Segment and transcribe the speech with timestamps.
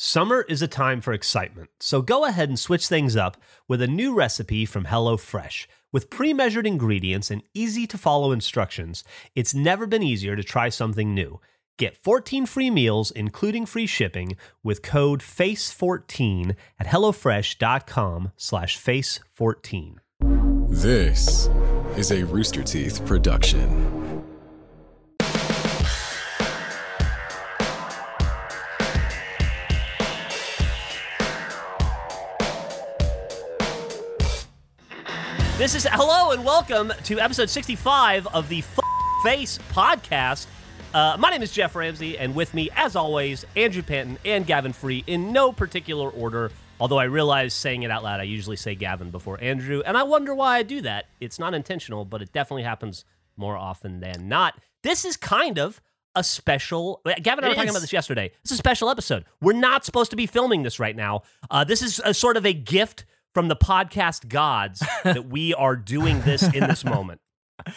[0.00, 3.88] Summer is a time for excitement, so go ahead and switch things up with a
[3.88, 5.66] new recipe from HelloFresh.
[5.90, 9.02] With pre measured ingredients and easy to follow instructions,
[9.34, 11.40] it's never been easier to try something new.
[11.78, 19.96] Get 14 free meals, including free shipping, with code FACE14 at HelloFresh.com slash FACE14.
[20.68, 21.50] This
[21.96, 24.17] is a Rooster Teeth production.
[35.58, 38.78] This is hello and welcome to episode 65 of the F-
[39.24, 40.46] Face podcast.
[40.94, 44.72] Uh, my name is Geoff Ramsey, and with me, as always, Andrew Panton and Gavin
[44.72, 46.52] Free in no particular order.
[46.78, 50.04] Although I realize saying it out loud, I usually say Gavin before Andrew, and I
[50.04, 51.06] wonder why I do that.
[51.20, 53.04] It's not intentional, but it definitely happens
[53.36, 54.54] more often than not.
[54.84, 55.82] This is kind of
[56.14, 57.00] a special.
[57.04, 58.30] Gavin and I were talking about this yesterday.
[58.42, 59.24] It's a special episode.
[59.40, 61.22] We're not supposed to be filming this right now.
[61.50, 63.06] Uh, this is a sort of a gift
[63.38, 67.20] from the podcast gods that we are doing this in this moment.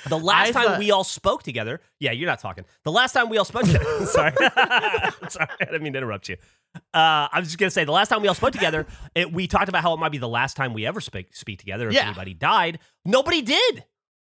[0.09, 2.65] The last I time thought- we all spoke together, yeah, you're not talking.
[2.83, 4.33] The last time we all spoke together, sorry,
[5.29, 6.37] sorry, I didn't mean to interrupt you.
[6.75, 9.45] Uh, I was just gonna say the last time we all spoke together, it, we
[9.45, 11.93] talked about how it might be the last time we ever speak speak together if
[11.93, 12.05] Yeah.
[12.07, 12.79] anybody died.
[13.05, 13.83] Nobody did.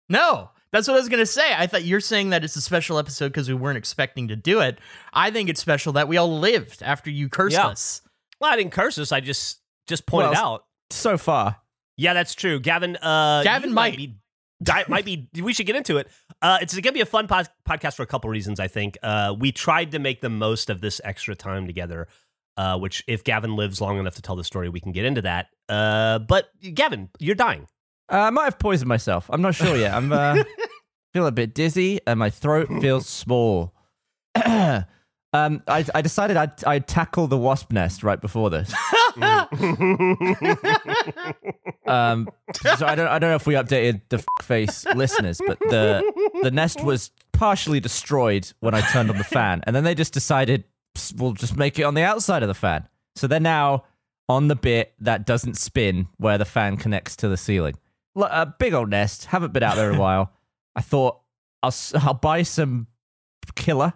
[0.09, 1.55] No, that's what I was going to say.
[1.57, 4.59] I thought you're saying that it's a special episode because we weren't expecting to do
[4.59, 4.81] it.
[5.13, 7.69] I think it's special that we all lived after you cursed Yeah.
[7.69, 8.03] us.
[8.41, 9.13] Well, I didn't curse us.
[9.13, 10.65] I just just pointed Well, out.
[10.93, 11.57] So far.
[11.97, 12.61] Yeah, that's true.
[12.61, 13.97] Gavin, uh, Gavin you might.
[13.97, 14.17] be.
[14.63, 15.29] Di- might be.
[15.43, 16.09] We should get into it.
[16.43, 18.61] Uh, it's to be a fun pod- podcast for a couple reasons.
[18.61, 22.09] I think uh, we tried to make the most of this extra time together.
[22.57, 25.23] Uh, which, if Gavin lives long enough to tell the story, we can get into
[25.23, 25.47] that.
[25.69, 27.67] Uh, but Gavin, you're dying.
[28.13, 29.31] Uh, I might have poisoned myself.
[29.31, 29.95] I'm not sure yet.
[29.95, 30.43] I'm uh,
[31.15, 33.73] feel a bit dizzy and my throat feels small.
[35.33, 38.73] um, I, I decided I'd, I'd tackle the wasp nest right before this.
[41.87, 42.29] Um,
[42.77, 46.03] so I don't I don't know if we updated the f- face listeners, but the
[46.43, 50.13] the nest was partially destroyed when I turned on the fan, and then they just
[50.13, 50.65] decided
[50.97, 52.87] "Psst, we'll just make it on the outside of the fan.
[53.17, 53.85] So they're now
[54.29, 57.75] on the bit that doesn't spin where the fan connects to the ceiling.
[58.17, 59.25] L- A big old nest.
[59.25, 60.33] Haven't been out there in a while.
[60.77, 61.19] I thought
[61.63, 62.87] I'll I'll buy some
[63.57, 63.95] killer.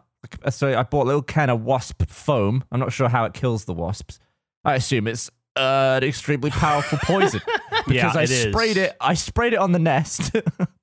[0.50, 2.64] So I bought a little can of wasp foam.
[2.72, 4.18] I'm not sure how it kills the wasps.
[4.64, 7.40] I assume it's uh, an extremely powerful poison
[7.86, 8.42] because Yeah, I it is.
[8.52, 8.96] sprayed it.
[9.00, 10.32] I sprayed it on the nest,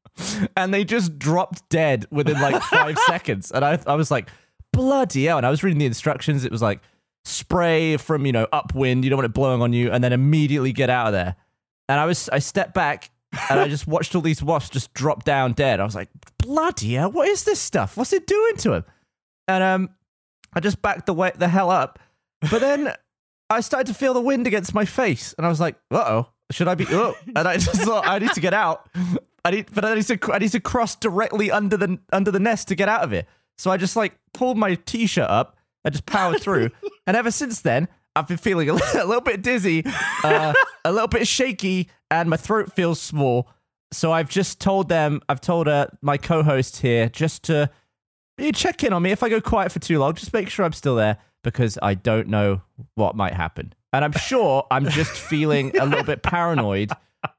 [0.56, 3.51] and they just dropped dead within like five seconds.
[3.51, 4.30] And I, I was like,
[4.72, 5.38] bloody hell!
[5.38, 6.46] And I was reading the instructions.
[6.46, 6.80] It was like
[7.25, 9.03] spray from you know upwind.
[9.03, 11.35] You don't want it blowing on you, and then immediately get out of there.
[11.90, 13.09] And I was, I stepped back.
[13.50, 15.80] And I just watched all these wasps just drop down dead.
[15.80, 16.09] I was like,
[16.40, 17.96] bloody hell, what is this stuff?
[17.96, 18.84] What's it doing to him?
[19.47, 19.90] And um,
[20.53, 22.00] I just backed the way the hell up.
[22.50, 22.94] But then
[23.50, 26.28] I started to feel the wind against my face, and I was like, "Uh oh,
[26.52, 28.90] should I be?" Oh, and I just thought I need to get out.
[29.44, 32.40] I need, but I need to, I need to cross directly under the under the
[32.40, 33.28] nest to get out of it.
[33.57, 36.72] So I just like pulled my t-shirt up and just powered through.
[37.07, 39.84] and ever since then, I've been feeling a little, a little bit dizzy,
[40.24, 40.53] uh,
[40.85, 43.50] a little bit shaky, and my throat feels small.
[43.94, 47.69] So I've just told them, I've told uh, my co-host here just to
[48.38, 50.14] you check in on me if I go quiet for too long.
[50.14, 52.62] Just make sure I'm still there because I don't know
[52.96, 53.74] what might happen.
[53.94, 56.92] And I'm sure I'm just feeling a little bit paranoid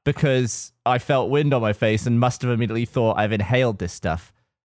[0.05, 3.93] because I felt wind on my face and must have immediately thought I've inhaled this
[3.93, 4.33] stuff.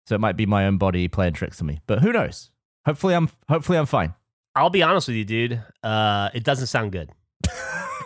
[0.07, 1.81] So it might be my own body playing tricks on me.
[1.85, 2.51] But who knows?
[2.85, 4.13] Hopefully I'm hopefully I'm fine.
[4.55, 5.61] I'll be honest with you, dude.
[5.83, 7.11] Uh, it doesn't sound good.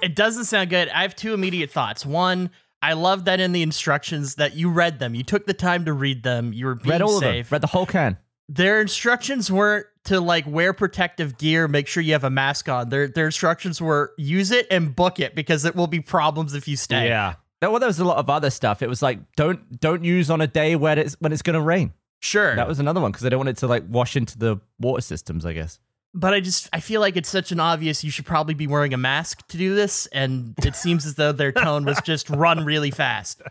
[0.02, 0.90] It doesn't sound good.
[0.90, 2.08] I have two immediate thoughts.
[2.08, 2.50] One,
[2.82, 5.14] I love that in the instructions that you read them.
[5.16, 6.52] You took the time to read them.
[6.54, 7.46] You were being Read all safe.
[7.46, 7.56] of them.
[7.56, 8.18] Read the whole can.
[8.50, 12.90] Their instructions weren't to like wear protective gear, make sure you have a mask on.
[12.90, 16.68] Their their instructions were use it and book it because it will be problems if
[16.68, 17.08] you stay.
[17.08, 17.36] Yeah.
[17.62, 18.82] Well, there was a lot of other stuff.
[18.82, 21.62] It was like don't don't use on a day when it's when it's going to
[21.62, 21.94] rain.
[22.20, 22.56] Sure.
[22.56, 25.02] That was another one because I don't want it to like wash into the water
[25.02, 25.46] systems.
[25.46, 25.80] I guess.
[26.14, 28.94] But I just I feel like it's such an obvious you should probably be wearing
[28.94, 32.66] a mask to do this, and it seems as though their tone was just run
[32.66, 33.42] really fast.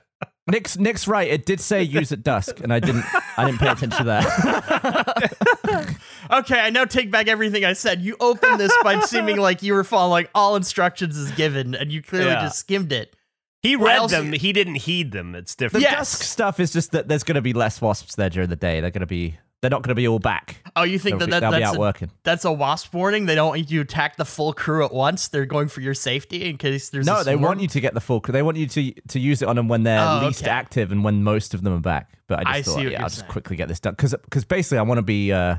[0.47, 1.29] Nick's Nick's right.
[1.31, 3.05] It did say use at dusk, and I didn't
[3.37, 5.97] I didn't pay attention to that.
[6.31, 8.03] Okay, I now take back everything I said.
[8.03, 12.03] You opened this by seeming like you were following all instructions as given, and you
[12.03, 12.43] clearly Yeah.
[12.43, 13.17] just skimmed it.
[13.63, 14.33] He What read else- them.
[14.33, 15.35] He didn't heed them.
[15.35, 15.83] It's The different.
[15.83, 15.93] Yes.
[15.97, 18.81] dusk stuff is just that there's going to be less wasps there during the day.
[18.81, 20.63] They're going to be they're not going to be all back.
[20.75, 22.11] Oh, you think They'll, that, be, that they'll be that's, out a, working.
[22.23, 23.27] that's a wasp warning?
[23.27, 25.29] They don't want you to attack the full crew at once.
[25.29, 27.93] They're going for your safety in case there's No, a they want you to get
[27.95, 28.21] the full.
[28.21, 28.33] Crew.
[28.33, 30.51] They want you to to use it on them when they're Oh, least okay.
[30.51, 32.19] active and when most of them are back.
[32.27, 33.93] But I just I thought, see what yeah, you're I'll just quickly get this done
[33.95, 35.33] because because basically I want to be.
[35.33, 35.57] Uh,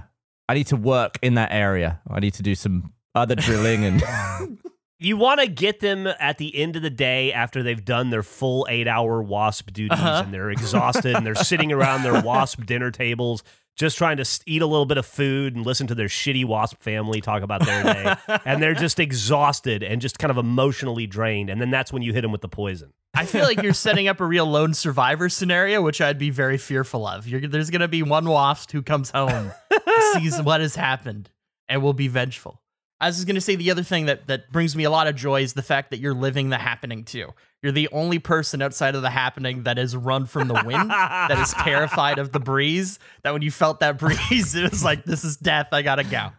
[0.49, 2.01] I need to work in that area.
[2.09, 4.03] I need to do some other drilling and
[5.03, 8.21] You want to get them at the end of the day after they've done their
[8.21, 10.21] full eight hour wasp duties Uh-huh.
[10.25, 13.41] and they're exhausted and they're sitting around their wasp dinner tables
[13.81, 16.81] just trying to eat a little bit of food and listen to their shitty wasp
[16.81, 18.15] family talk about their day.
[18.45, 21.49] and they're just exhausted and just kind of emotionally drained.
[21.49, 22.93] And then that's when you hit them with the poison.
[23.15, 26.57] I feel like you're setting up a real lone survivor scenario, which I'd be very
[26.57, 27.27] fearful of.
[27.27, 29.51] You're, there's going to be one wasp who comes home,
[30.13, 31.29] sees what has happened,
[31.67, 32.61] and will be vengeful.
[33.01, 35.15] I was going to say the other thing that, that brings me a lot of
[35.15, 37.29] joy is the fact that you're living the happening too.
[37.63, 41.37] You're the only person outside of the happening that has run from the wind, that
[41.37, 42.97] is terrified of the breeze.
[43.23, 45.67] That when you felt that breeze, it was like, this is death.
[45.71, 46.29] I got to go.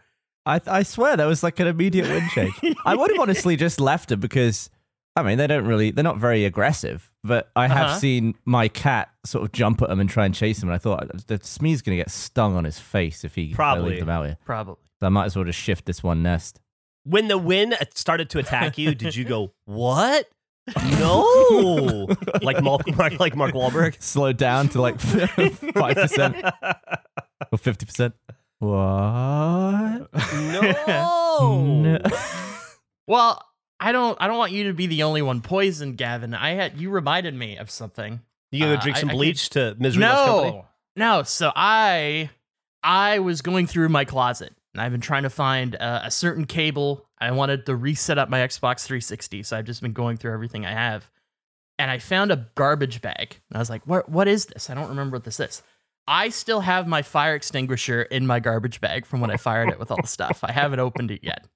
[0.47, 2.53] I I swear that was like an immediate wind shake.
[2.85, 4.71] I would have honestly just left it because
[5.15, 7.99] I mean they don't really they're not very aggressive, but I have Uh-huh.
[7.99, 10.79] seen my cat sort of jump at them and try and chase them, and I
[10.79, 13.91] thought that Smee's gonna get stung on his face if he Probably.
[13.91, 14.37] leave them out here.
[14.45, 14.75] Probably.
[15.03, 16.61] So I might as well just shift this one nest.
[17.03, 20.29] When the wind started to attack you, did you go, what?
[20.93, 22.07] No.
[22.43, 22.87] like, Mark,
[23.19, 24.01] like Mark Wahlberg?
[24.01, 25.01] Slow down to like
[25.75, 26.37] five percent
[27.51, 28.15] or fifty percent.
[28.61, 30.09] What?
[30.35, 31.99] No.
[33.09, 33.45] Well,
[33.81, 36.33] I don't I don't want you to be the only one poisoned, Gavin.
[36.33, 38.21] I had you reminded me of something.
[38.53, 40.67] You gonna Uh, go drink I- some I could- bleach to Misery No.
[40.95, 42.31] No, so I
[42.85, 46.45] I was going through my closet and I've been trying to find uh, a certain
[46.47, 47.07] cable.
[47.19, 50.65] I wanted to reset up my Xbox 360, so I've just been going through everything
[50.65, 51.11] I have.
[51.79, 53.41] And I found a garbage bag.
[53.51, 54.71] And I was like, "What what is this?
[54.71, 55.63] I don't remember what this is."
[56.07, 59.79] I still have my fire extinguisher in my garbage bag from when I fired it
[59.79, 60.41] with all the stuff.
[60.43, 61.47] I haven't opened it yet.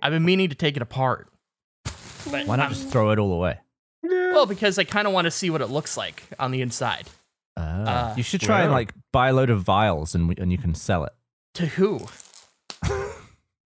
[0.00, 1.28] I've been meaning to take it apart.
[2.30, 3.58] But Why not just throw it all away?
[4.02, 7.08] well, because I kind of want to see what it looks like on the inside.
[7.56, 8.12] Ah.
[8.12, 10.58] Uh, you should try and like buy a load of vials and we, and you
[10.58, 11.12] can sell it.
[11.54, 12.06] To who?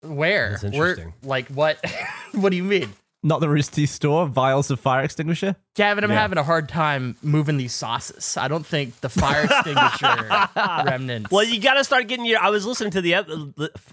[0.02, 0.58] Where?
[0.62, 1.12] That's Where?
[1.22, 1.78] Like what?
[2.32, 2.92] what do you mean,
[3.22, 5.56] Not the Rooster Teeth store vials of fire extinguisher.
[5.74, 6.04] Gavin?
[6.04, 6.20] I'm Yeah.
[6.20, 8.36] having a hard time moving these sauces.
[8.36, 10.48] I don't think the fire extinguisher
[10.86, 11.30] remnants.
[11.30, 12.40] Well, you got to start getting your.
[12.40, 13.28] I was listening to the, ep-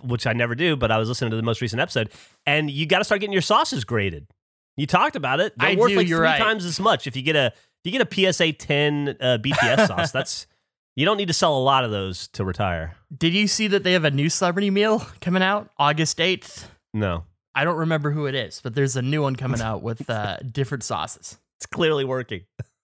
[0.03, 2.11] which I never do, but I was listening to the most recent episode,
[2.45, 4.27] and you got to start getting your sauces graded.
[4.77, 5.53] You talked about it.
[5.57, 6.37] They're I worth do, like you're three right.
[6.37, 9.87] times as much if you get a if you get a PSA 10 uh, BTS
[9.87, 10.11] sauce.
[10.11, 10.47] That's
[10.95, 12.95] you don't need to sell a lot of those to retire.
[13.15, 16.65] Did you see that they have a new celebrity meal coming out August 8th?
[16.93, 20.09] No, I don't remember who it is, but there's a new one coming out with
[20.09, 21.37] uh, different sauces.
[21.57, 22.41] it's clearly working.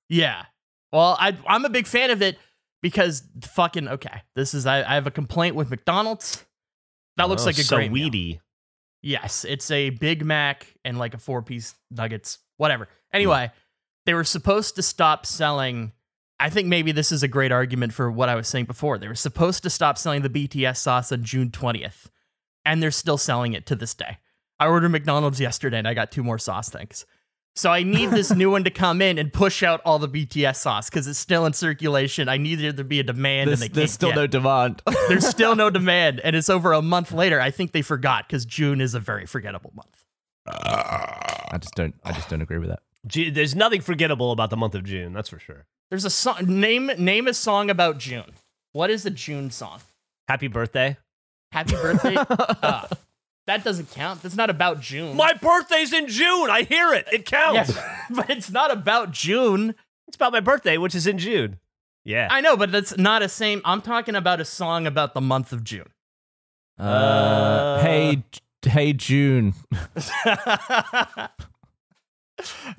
[0.09, 0.43] Yeah.
[0.91, 2.37] Well, I, I'm a big fan of it
[2.81, 4.23] because fucking okay.
[4.35, 6.43] This is I, I have a complaint with McDonald's.
[7.17, 8.05] That looks Oh, like a so great meal.
[8.05, 8.41] weedy.
[9.01, 12.87] Yes, it's a Big Mac and like a four piece nuggets, whatever.
[13.13, 13.51] Anyway,
[14.05, 15.91] they were supposed to stop selling.
[16.41, 18.97] I think maybe this is a great argument for what I was saying before.
[18.97, 22.07] They were supposed to stop selling the BTS sauce on June 20th,
[22.65, 24.17] and they're still selling it to this day.
[24.59, 27.05] I ordered McDonald's yesterday and I got two more sauce things.
[27.55, 30.55] So I need this new one to come in and push out all the BTS
[30.57, 32.29] sauce because it's still in circulation.
[32.29, 34.27] I need there to be a demand, There's, and they there's can't still get- no
[34.27, 34.81] demand.
[35.09, 37.41] there's still no demand, and it's over a month later.
[37.41, 40.05] I think they forgot because June is a very forgettable month.
[40.47, 41.95] I just don't.
[42.03, 42.79] I just don't agree with that.
[43.07, 45.13] Ju- There's nothing forgettable about the month of June.
[45.13, 45.65] That's for sure.
[45.91, 46.37] There's a song.
[46.47, 48.31] Name name a song about June.
[48.71, 49.81] What is a June song?
[50.29, 50.95] Happy birthday.
[51.51, 52.15] Happy birthday.
[52.17, 52.87] uh,
[53.45, 54.21] that doesn't count.
[54.21, 55.17] That's not about June.
[55.17, 56.49] My birthday's in June.
[56.49, 57.09] I hear it.
[57.11, 57.75] It counts.
[57.75, 59.75] Yeah, but it's not about June.
[60.07, 61.59] It's about my birthday, which is in June.
[62.05, 62.29] Yeah.
[62.31, 63.61] I know, but that's not a same.
[63.65, 65.89] I'm talking about a song about the month of June.
[66.79, 68.23] Uh, hey,
[68.63, 69.55] hey, June.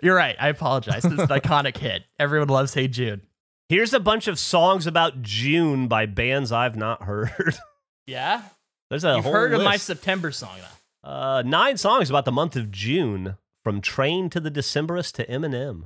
[0.02, 0.36] You're right.
[0.40, 1.04] I apologize.
[1.04, 2.04] It's an iconic hit.
[2.18, 3.22] Everyone loves Hey June.
[3.68, 7.56] Here's a bunch of songs about June by bands I've not heard.
[8.06, 8.42] Yeah,
[8.90, 9.76] There's a you've whole heard of my.
[9.76, 11.08] September song though.
[11.08, 15.84] Uh, nine songs about the month of June, from Train to the Decemberists to Eminem.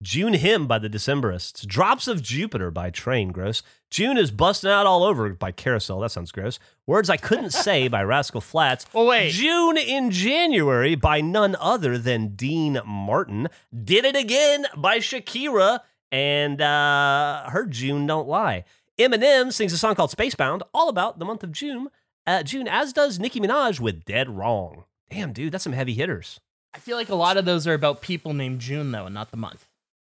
[0.00, 1.66] June Hymn by the Decemberists.
[1.66, 3.64] Drops of Jupiter by Train, gross.
[3.90, 5.98] June is busting out all over by Carousel.
[5.98, 6.60] That sounds gross.
[6.86, 8.86] Words I couldn't say by Rascal Flatts.
[8.92, 9.32] Well, wait.
[9.32, 13.48] June in January by none other than Dean Martin.
[13.84, 15.80] Did It Again by Shakira.
[16.12, 18.64] And uh, her June Don't Lie.
[19.00, 21.88] Eminem sings a song called Spacebound, all about the month of June.
[22.24, 24.84] Uh, June, as does Nicki Minaj with Dead Wrong.
[25.10, 26.40] Damn, dude, that's some heavy hitters.
[26.72, 29.30] I feel like a lot of those are about people named June though, and not
[29.30, 29.67] the month.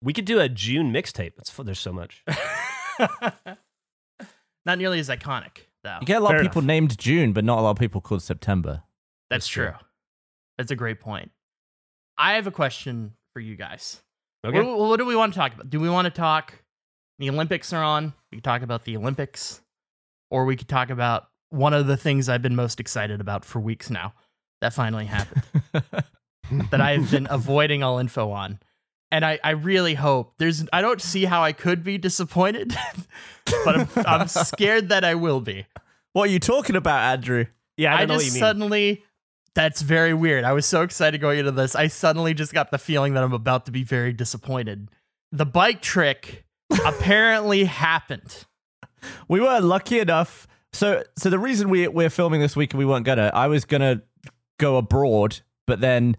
[0.03, 1.33] We could do a June mixtape.
[1.39, 2.25] It's there's so much.
[4.65, 5.99] not nearly as iconic though.
[6.01, 6.67] You get a lot Fair of people enough.
[6.69, 8.83] named June, but not a lot of people called September.
[9.31, 9.67] That's That's true.
[9.69, 9.79] true.
[10.59, 11.31] That's a great point.
[12.19, 14.01] I have a question for you guys.
[14.45, 14.61] Okay.
[14.61, 15.71] What, what do we want to talk about?
[15.71, 16.63] Do we want to talk?
[17.19, 18.13] The Olympics are on.
[18.31, 19.61] We could talk about the Olympics,
[20.31, 23.61] or we could talk about one of the things I've been most excited about for
[23.61, 24.15] weeks now:
[24.61, 25.43] that finally happened
[26.71, 28.59] that I have been avoiding all info on.
[29.13, 32.75] And I, I really hope there's I don't see how I could be disappointed,
[33.65, 35.67] but I'm, I'm scared that I will be.
[36.15, 37.45] What are you talking about, Andrew?
[37.77, 38.49] Yeah, I I, don't know what just you mean.
[38.49, 39.05] suddenly
[39.55, 40.45] that's very weird.
[40.45, 41.75] I was so excited going into this.
[41.75, 44.89] I suddenly just got the feeling that I'm about to be very disappointed.
[45.31, 46.45] The bike trick
[46.87, 48.47] apparently happened.
[49.29, 50.49] We were lucky enough.
[50.73, 53.67] So, so the reason we we're filming this week and we weren't gonna, I was
[53.67, 54.03] gonna
[54.59, 56.17] go abroad, but then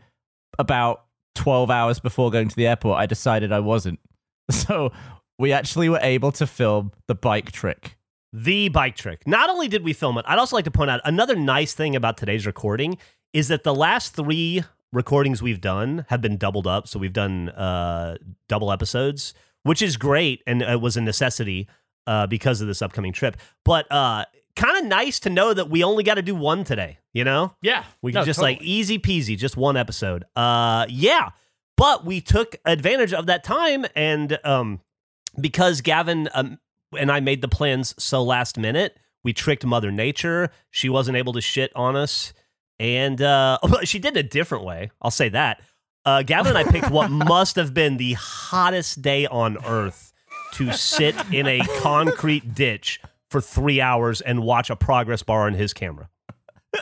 [0.59, 3.99] about twelve hours before going to the airport, I decided I wasn't.
[4.51, 4.91] So
[5.39, 7.97] we actually were able to film the bike trick.
[8.33, 9.25] the bike trick.
[9.25, 11.95] Not only did we film it, I'd also like to point out another nice thing
[11.95, 12.97] about today's recording
[13.31, 16.87] is that the last three recordings we've done have been doubled up.
[16.87, 18.17] So we've done uh,
[18.49, 21.67] double episodes, which is great and it was a necessity
[22.05, 23.37] uh, because of this upcoming trip.
[23.63, 26.99] But uh, kind of nice to know that we only got to do one today,
[27.13, 27.55] you know?
[27.61, 27.83] Yeah.
[28.01, 28.55] We no, can just totally.
[28.55, 30.25] like easy peasy, just one episode.
[30.35, 31.29] Uh, yeah,
[31.77, 34.81] but we took advantage of that time, and um,
[35.39, 36.59] because Gavin um,
[36.97, 40.51] and I made the plans so last minute, we tricked Mother Nature.
[40.69, 42.33] She wasn't able to shit on us,
[42.79, 44.91] and uh, she did it a different way.
[45.01, 45.61] I'll say that.
[46.05, 50.13] Uh, Gavin and I picked what must have been the hottest day on earth
[50.53, 52.99] to sit in a concrete ditch
[53.33, 56.07] for three hours and watch a progress bar on his camera.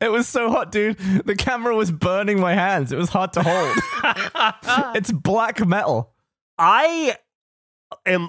[0.00, 0.98] It was so hot, dude.
[0.98, 2.92] The camera was burning my hands.
[2.92, 3.76] It was hard to hold.
[4.96, 6.12] it's black metal.
[6.58, 7.16] I
[8.06, 8.28] am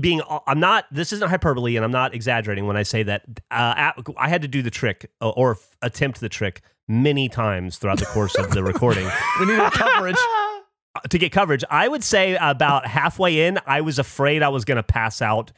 [0.00, 3.92] being I'm not this isn't hyperbole and I'm not exaggerating when I say that uh,
[4.16, 8.06] I had to do the trick uh, or attempt the trick many times throughout the
[8.06, 9.08] course of the recording
[9.40, 10.16] We needed coverage.
[11.10, 11.64] To get coverage.
[11.70, 15.52] I would say about halfway in I was afraid I was going to pass out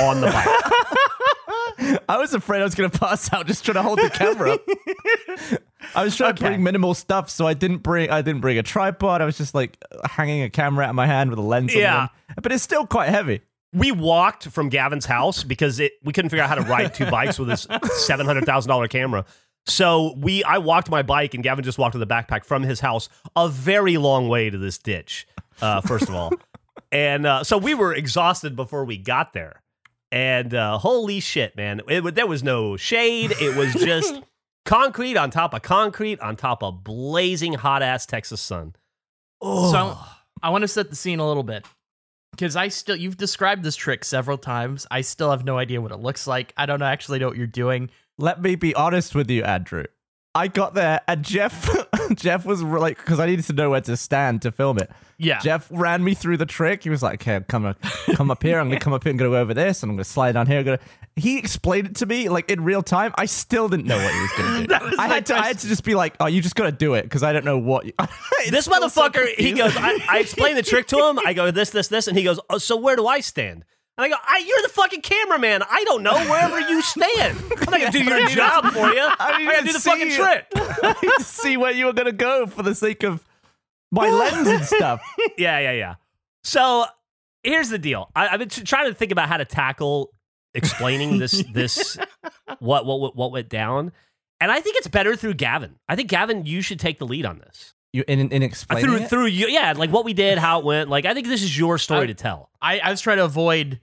[0.00, 2.00] on the bike.
[2.08, 4.58] I was afraid I was going to pass out just trying to hold the camera.
[5.94, 6.50] I was trying to Okay.
[6.54, 9.22] bring minimal stuff, so I didn't bring I didn't bring a tripod.
[9.22, 11.74] I was just like hanging a camera out of my hand with a lens.
[11.74, 11.94] Yeah.
[11.94, 12.08] on one.
[12.42, 13.42] but it's still quite heavy.
[13.72, 17.06] we walked from Gavin's house because it we couldn't figure out how to ride two
[17.10, 17.66] bikes with this
[17.98, 19.24] seven hundred thousand dollar camera.
[19.68, 22.80] So we I walked my bike and Gavin just walked with a backpack from his
[22.80, 25.26] house a very long way to this ditch.
[25.60, 26.32] Uh, first of all,
[26.92, 29.62] and uh, so we were exhausted before we got there.
[30.10, 31.82] And uh, holy shit, man!
[31.88, 33.32] It, wa- there was no shade.
[33.40, 34.22] It was just
[34.64, 38.74] concrete on top of concrete on top of blazing hot ass Texas sun.
[39.42, 39.98] Oh, So
[40.42, 41.66] I want to set the scene a little bit
[42.30, 44.86] because I still you've described this trick several times.
[44.90, 46.54] I still have no idea what it looks like.
[46.56, 47.90] I don't actually know what you're doing.
[48.18, 49.84] Let me be honest with you, Andrew.
[50.34, 51.68] I got there and Geoff
[52.14, 54.90] Geoff was like because I needed to know where to stand to film it.
[55.16, 55.38] Yeah.
[55.38, 56.84] Geoff ran me through the trick.
[56.84, 57.80] He was like, "Okay, come up,
[58.14, 58.60] come up here.
[58.60, 60.62] I'm gonna come up here and go over this, and I'm gonna slide down here."
[60.62, 60.78] Gonna.
[61.16, 63.12] He explained it to me like in real time.
[63.16, 64.84] I still didn't know what he was gonna do.
[64.86, 65.34] Was I had to.
[65.36, 67.44] I had to just be like, "Oh, you just gotta do it," because I don't
[67.44, 67.86] know what.
[67.86, 67.92] You-
[68.50, 71.18] this still so motherfucker, he goes, I, I explain the trick to him.
[71.24, 72.06] I go, this, this, this.
[72.06, 73.64] And he goes, oh, so where do I stand?
[73.98, 75.62] And I go, I, you're the fucking cameraman.
[75.68, 76.14] I don't know.
[76.14, 77.36] Wherever you stand.
[77.50, 79.00] I'm not going to do your job for you.
[79.02, 80.46] I, I didn't got to do the see fucking trick.
[80.54, 83.24] I need to see where you were gonna go for the sake of
[83.90, 85.02] my lens and stuff.
[85.36, 85.94] Yeah, yeah, yeah.
[86.44, 86.84] So
[87.42, 88.10] here's the deal.
[88.14, 90.12] I, I've been t- trying to think about how to tackle
[90.54, 91.98] explaining this, this,
[92.60, 93.92] what, what, what went down.
[94.40, 95.76] And I think it's better through Gavin.
[95.88, 97.74] I think Gavin, you should take the lead on this.
[97.92, 99.08] You in in explaining through it?
[99.10, 100.90] through you, yeah, like what we did, how it went.
[100.90, 102.50] Like I think this is your story I- to tell.
[102.60, 103.80] I, I was trying to avoid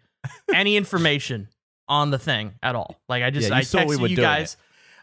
[0.53, 1.47] any information
[1.87, 2.99] on the thing at all.
[3.07, 4.57] Like I just yeah, I texted we you guys.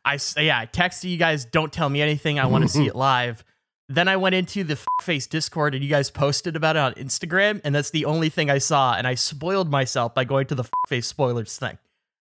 [0.05, 1.45] I s- yeah, I texted you guys.
[1.45, 2.38] Don't tell me anything.
[2.38, 3.45] I want to see it live.
[3.88, 7.61] Then I went into the face Discord and you guys posted about it on Instagram,
[7.64, 8.95] and that's the only thing I saw.
[8.95, 11.79] And I spoiled myself by going to the face spoilers thing.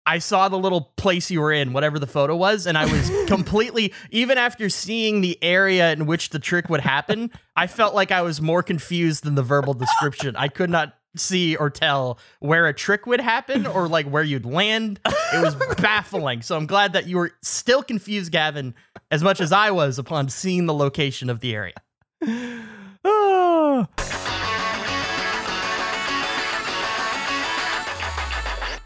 [0.08, 3.10] I saw the little place you were in, whatever the photo was, and I was
[3.26, 8.12] completely, even after seeing the area in which the trick would happen, I felt like
[8.12, 10.36] I was more confused than the verbal description.
[10.36, 14.46] I could not see or tell where a trick would happen or like where you'd
[14.46, 15.00] land.
[15.06, 16.42] It was baffling.
[16.42, 18.74] So I'm glad that you were still confused, Gavin,
[19.10, 21.74] as much as I was upon seeing the location of the area.
[23.04, 23.86] Oh.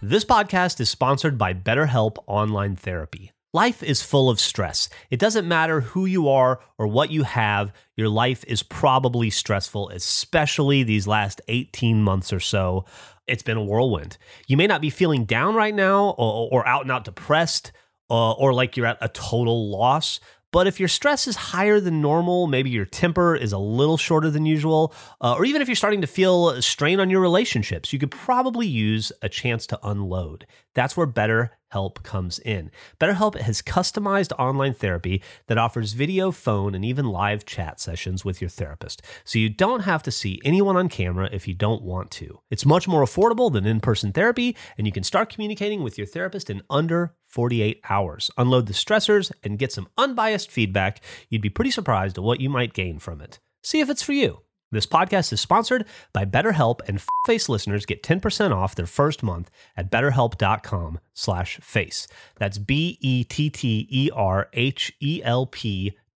[0.03, 3.33] This podcast is sponsored by BetterHelp Online Therapy.
[3.53, 4.89] Life is full of stress.
[5.11, 9.89] It doesn't matter who you are or what you have, your life is probably stressful,
[9.89, 12.85] especially these last 18 months or so.
[13.27, 14.19] It's been a whirlwind.
[14.47, 17.73] You may not be feeling down right now or, or out and out depressed
[18.09, 20.21] uh, or like you're at a total loss.
[20.53, 24.31] But if your stress is higher than normal, maybe your temper is a little shorter
[24.31, 27.99] than usual, uh, or even if you're starting to feel strain on your relationships, you
[27.99, 30.47] could probably use a chance to unload.
[30.75, 32.71] That's where Better BetterHelp comes in.
[32.99, 38.41] BetterHelp has customized online therapy that offers video, phone, and even live chat sessions with
[38.41, 42.11] your therapist, so you don't have to see anyone on camera if you don't want
[42.13, 42.41] to.
[42.51, 46.07] It's much more affordable than in person therapy, and you can start communicating with your
[46.07, 48.31] therapist in under 48 hours.
[48.37, 51.01] Unload the stressors and get some unbiased feedback.
[51.29, 53.39] You'd be pretty surprised at what you might gain from it.
[53.63, 54.41] See if it's for you.
[54.73, 59.51] This podcast is sponsored by BetterHelp, and Face listeners get 10% off their first month
[59.77, 62.07] at betterhelp.com slash face.
[62.37, 63.27] That's B-E-T-T-E-R-H-E-L-P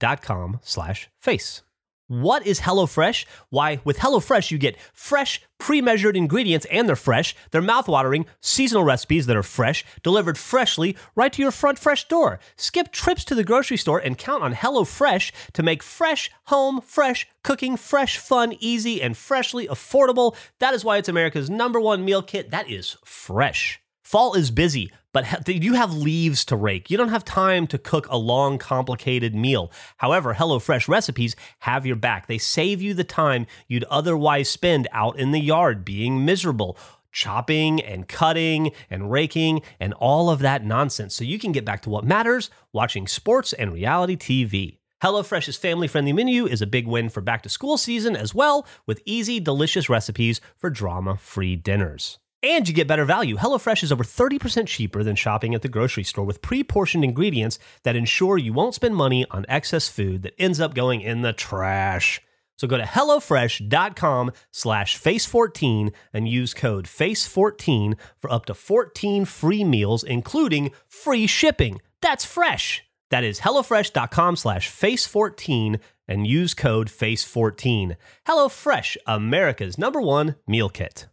[0.01, 1.63] dot com slash face.
[2.07, 3.25] What is HelloFresh?
[3.49, 7.35] Why, with HelloFresh, you get fresh, pre measured ingredients, and they're fresh.
[7.51, 12.41] They're mouthwatering, seasonal recipes that are fresh, delivered freshly right to your front fresh door.
[12.57, 17.27] Skip trips to the grocery store and count on HelloFresh to make fresh, home, fresh
[17.43, 20.37] cooking, fresh, fun, easy, and freshly affordable.
[20.59, 22.51] That is why it's America's number one meal kit.
[22.51, 23.81] That is fresh.
[24.03, 26.91] Fall is busy, but you have leaves to rake.
[26.91, 29.73] You don't have time to cook a long, complicated meal.
[29.97, 32.27] However, HelloFresh recipes have your back.
[32.27, 36.77] They save you the time you'd otherwise spend out in the yard being miserable.
[37.13, 41.15] Chopping and cutting and raking and all of that nonsense.
[41.15, 44.79] So you can get back to what matters watching sports and reality TV.
[45.01, 48.67] HelloFresh's family friendly menu is a big win for back to school season as well,
[48.85, 52.19] with easy, delicious recipes for drama free dinners.
[52.45, 53.39] And you get better value.
[53.39, 57.59] HelloFresh is over 30% cheaper than shopping at the grocery store with pre portioned ingredients
[57.85, 61.33] that ensure you won't spend money on excess food that ends up going in the
[61.33, 62.21] trash.
[62.59, 69.65] So go to HelloFresh.com slash face14 and use code FACE14 for up to 14 free
[69.65, 71.81] meals, including free shipping.
[72.03, 72.85] That's fresh.
[73.09, 77.97] That is HelloFresh.com slash FACE14 and use code FACE14.
[78.29, 81.07] HelloFresh, America's number one meal kit.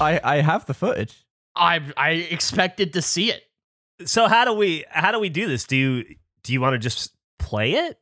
[0.00, 1.24] I, I have the footage.
[1.54, 3.42] I I expected to see it.
[4.04, 5.64] So how do we how do we do this?
[5.64, 6.04] Do you
[6.44, 7.98] do you want to just play it?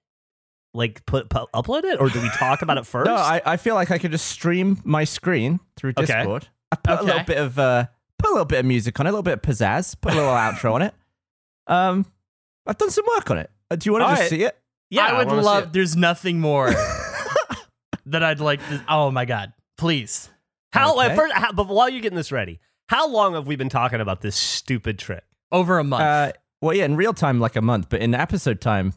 [0.74, 3.06] Like put, pu- upload it or do we talk about it first?
[3.06, 6.04] No, I, I feel like I could just stream my screen through Okay.
[6.04, 6.48] Discord.
[6.70, 7.86] I put a little bit of uh,
[8.18, 10.16] put a little bit of music on it, a little bit of pizzazz, put a
[10.16, 10.94] little outro on it.
[11.68, 12.06] Um,
[12.64, 13.50] I've done some work on it.
[13.72, 14.30] Uh, do you want to All just right.
[14.30, 14.56] see it?
[14.88, 15.62] yeah, I would wanna see love.
[15.64, 15.72] it.
[15.72, 16.70] There's nothing more
[18.06, 18.84] that I'd like to.
[18.88, 19.52] Oh my god!
[19.76, 20.30] Please.
[20.76, 21.14] How Okay.
[21.16, 24.20] first, how, but while you're getting this ready, how long have we been talking about
[24.20, 25.24] this stupid trick?
[25.52, 26.02] Over a month.
[26.02, 28.92] Uh, well, yeah, in real time, like a month, but in episode time,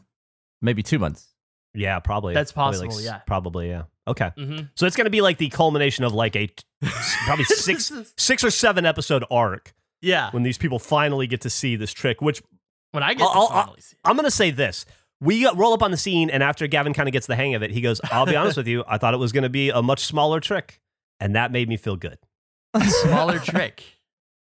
[0.62, 1.26] maybe two months.
[1.74, 2.34] Yeah, probably.
[2.34, 3.18] That's Probably like possible, yeah.
[3.26, 3.68] probably.
[3.68, 3.82] Yeah.
[4.08, 4.30] Okay.
[4.36, 4.64] mm-hmm.
[4.74, 6.48] So it's going to be like the culmination of like a
[7.26, 10.30] probably six six or seven episode arc Yeah.
[10.32, 12.20] when these people finally get to see this trick.
[12.20, 12.42] Which
[12.90, 14.00] When I get I'll- to I'll- finally see it.
[14.08, 14.84] I'm going to say this.
[15.20, 17.54] We uh, roll up on the scene, and after Gavin kind of gets the hang
[17.54, 18.82] of it, he goes, I'll be honest with you.
[18.88, 20.80] I thought it was going to be a much smaller trick.
[21.20, 22.18] And that made me feel good.
[23.02, 23.84] smaller trick.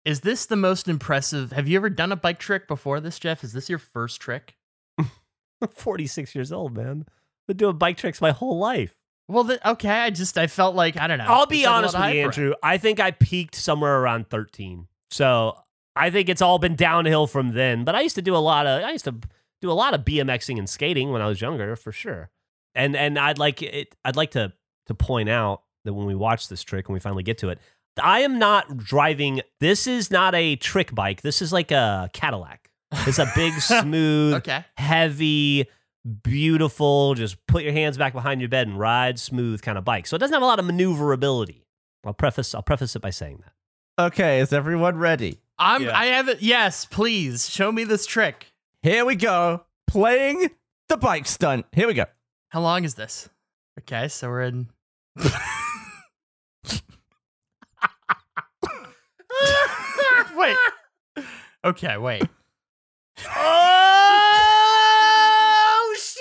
[0.04, 1.52] Is this the most impressive?
[1.52, 3.44] Have you ever done a bike trick before this, Geoff?
[3.44, 4.56] Is this your first trick?
[4.98, 7.04] I'm 46 years old, man.
[7.08, 8.96] I've been doing bike tricks my whole life.
[9.28, 9.88] Well, th- okay.
[9.88, 11.26] I just I felt like I don't know.
[11.28, 12.54] I'll be honest with you, Andrew.
[12.62, 14.88] I think I peaked somewhere around 13.
[15.10, 15.56] So
[15.94, 17.84] I think it's all been downhill from then.
[17.84, 19.14] But I used to do a lot of I used to
[19.60, 22.30] do a lot of BMXing and skating when I was younger, for sure.
[22.74, 23.94] And and I'd like it.
[24.04, 24.52] I'd like to
[24.86, 27.58] to point out that when we watch this trick and we finally get to it,
[28.02, 29.42] I am not driving.
[29.60, 31.22] This is not a trick bike.
[31.22, 32.70] This is like a Cadillac.
[33.06, 34.64] It's a big, smooth, Okay.
[34.76, 35.66] heavy,
[36.22, 40.06] beautiful, just put your hands back behind your bed and ride smooth kind of bike.
[40.06, 41.66] So it doesn't have a lot of maneuverability.
[42.04, 44.04] I'll preface I'll preface it by saying that.
[44.06, 45.38] Okay, is everyone ready?
[45.58, 45.82] I'm.
[45.84, 45.96] Yeah.
[45.96, 46.42] I have it.
[46.42, 48.52] Yes, please show me this trick.
[48.82, 49.64] Here we go.
[49.86, 50.50] Playing
[50.88, 51.66] the bike stunt.
[51.72, 52.06] Here we go.
[52.48, 53.28] How long is this?
[53.80, 54.68] Okay, so we're in.
[60.42, 60.56] wait.
[61.64, 62.24] Okay, wait.
[63.24, 63.54] Oh
[65.96, 66.18] shit!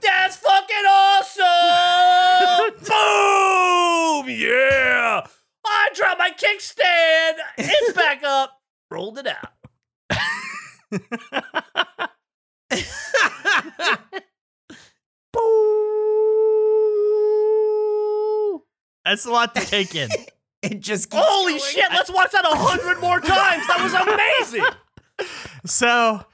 [0.00, 2.70] That's fucking awesome!
[4.24, 4.30] Boom!
[4.34, 5.26] Yeah!
[5.66, 7.34] I dropped my kickstand.
[7.58, 8.58] It's back up.
[8.90, 9.52] Rolled it out.
[19.04, 20.08] That's a lot to take in.
[20.62, 21.64] It just keeps Holy going.
[21.70, 21.84] shit!
[21.92, 23.66] Let's watch that a hundred more times.
[23.68, 24.64] That was amazing.
[25.66, 26.24] So,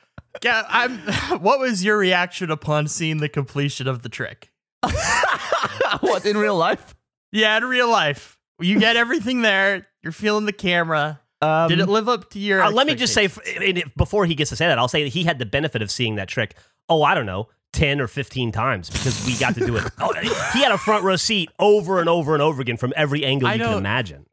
[0.43, 0.99] yeah, I'm.
[1.41, 4.51] What was your reaction upon seeing the completion of the trick?
[6.01, 6.95] what in real life?
[7.33, 9.87] Yeah, in real life, you get everything there.
[10.03, 11.21] You're feeling the camera.
[11.41, 12.63] Um, Did it live up to your?
[12.63, 13.63] Uh, let me just say, expectations?
[13.63, 15.47] f- and if- before he gets to say that, I'll say that he had the
[15.47, 16.55] benefit of seeing that trick.
[16.89, 19.85] Oh, I don't know, ten or fifteen times because we got to do it.
[19.99, 20.13] Oh,
[20.53, 23.49] he had a front row seat over and over and over again from every angle
[23.49, 24.27] I you can imagine.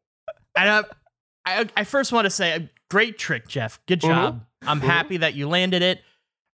[0.56, 0.84] And uh,
[1.46, 3.80] I, I first want to say, uh, great trick, Geoff.
[3.88, 4.46] Good job.
[4.64, 6.02] I'm happy that you landed it.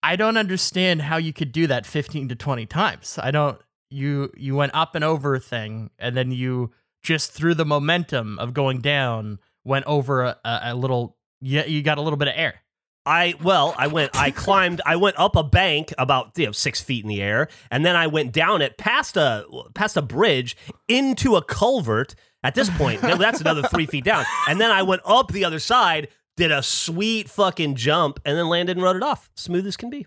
[0.03, 3.19] I don't understand how you could do that 15 to 20 times.
[3.21, 3.59] I don't.
[3.91, 6.73] You you went up and over a thing, and then you
[7.03, 11.17] just through the momentum of going down went over a, a, a little.
[11.41, 12.63] Yeah, you got a little bit of air.
[13.07, 16.81] I well, I went, I climbed, I went up a bank about you know six
[16.81, 20.57] feet in the air, and then I went down it past a past a bridge
[20.89, 22.15] into a culvert.
[22.43, 25.59] At this point, that's another three feet down, and then I went up the other
[25.59, 29.77] side, did a sweet fucking jump, and then landed and rode it off, smooth as
[29.77, 30.07] can be.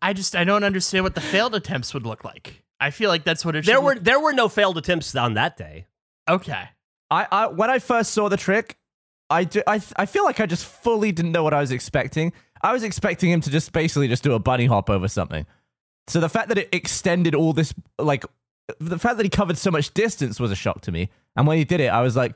[0.00, 2.62] I just I don't understand what the failed attempts would look like.
[2.80, 3.64] I feel like that's what it.
[3.64, 5.86] There were look- there were no failed attempts on that day.
[6.28, 6.70] okay.
[7.10, 8.76] I, I when I first saw the trick,
[9.30, 12.32] I, do, I I feel like I just fully didn't know what I was expecting.
[12.62, 15.46] I was expecting him to just basically just do a bunny hop over something.
[16.06, 18.24] So the fact that it extended all this like
[18.78, 21.10] the fact that he covered so much distance was a shock to me.
[21.36, 22.34] And when he did it, I was like,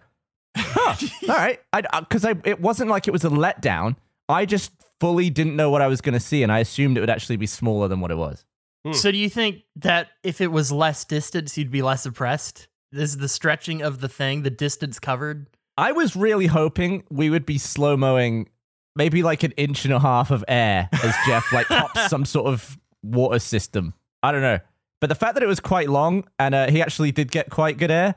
[0.56, 0.96] "Huh,
[1.28, 3.96] all right." I because I it wasn't like it was a letdown.
[4.28, 7.00] I just fully didn't know what I was going to see, and I assumed it
[7.00, 8.44] would actually be smaller than what it was.
[8.84, 8.92] Hmm.
[8.92, 12.68] So do you think that if it was less distance, you'd be less impressed?
[12.92, 15.46] This is the stretching of the thing, the distance covered.
[15.76, 18.48] I was really hoping we would be slow mowing
[18.94, 22.46] maybe like an inch and a half of air as Geoff like pops some sort
[22.46, 23.94] of water system.
[24.22, 24.58] I don't know.
[25.00, 27.78] But the fact that it was quite long and uh, he actually did get quite
[27.78, 28.14] good air,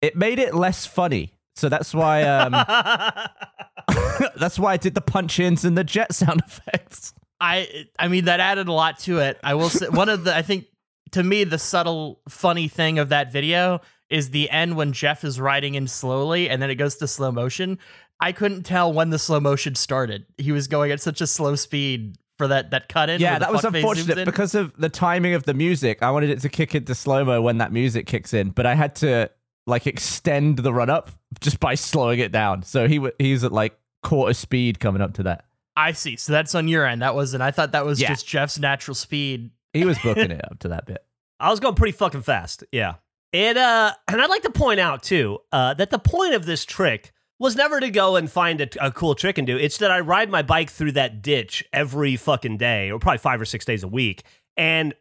[0.00, 1.34] it made it less funny.
[1.54, 2.52] So that's why um,
[4.36, 7.12] that's why I did the punch ins and the jet sound effects.
[7.40, 9.38] I I mean that added a lot to it.
[9.42, 10.66] I will say one of the I think
[11.10, 13.80] to me the subtle funny thing of that video
[14.12, 17.32] is the end when Geoff is riding in slowly and then it goes to slow
[17.32, 17.78] motion.
[18.20, 20.26] I couldn't tell when the slow motion started.
[20.38, 23.20] He was going at such a slow speed for that that cut in.
[23.20, 26.02] Yeah, that was unfortunate because of the timing of the music.
[26.02, 28.74] I wanted it to kick into slow mo when that music kicks in, but I
[28.74, 29.30] had to
[29.66, 32.62] like extend the run up just by slowing it down.
[32.62, 35.44] So he w- he's at like quarter speed coming up to that.
[35.76, 36.16] I see.
[36.16, 37.00] So that's on your end.
[37.02, 37.42] That wasn't.
[37.42, 38.08] I thought that was Yeah.
[38.08, 39.50] just Geoff's natural speed.
[39.72, 41.04] He was booking it up to that bit.
[41.40, 42.62] I was going pretty fucking fast.
[42.70, 42.94] Yeah.
[43.32, 46.64] It uh and I'd like to point out too, uh, that the point of this
[46.64, 49.56] trick was never to go and find a, a cool trick and do.
[49.56, 53.40] It's that I ride my bike through that ditch every fucking day, or probably five
[53.40, 54.22] or six days a week.
[54.56, 54.94] And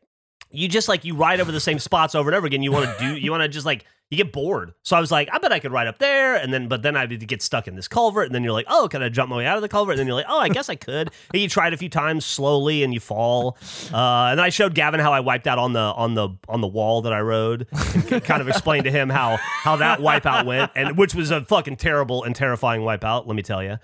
[0.49, 2.63] you just like you ride over the same spots over and over again.
[2.63, 4.73] You want to do you want to just like you get bored.
[4.83, 6.97] So I was like, I bet I could ride up there, and then but then
[6.97, 9.37] I'd get stuck in this culvert, and then you're like, oh, can I jump my
[9.37, 9.93] way out of the culvert?
[9.93, 11.09] And then you're like, oh, I guess I could.
[11.33, 13.57] And you try it a few times slowly, and you fall.
[13.93, 16.59] Uh, and then I showed Gavin how I wiped out on the on the on
[16.59, 20.45] the wall that I rode, and kind of explained to him how how that wipeout
[20.45, 23.77] went, and which was a fucking terrible and terrifying wipeout, let me tell you.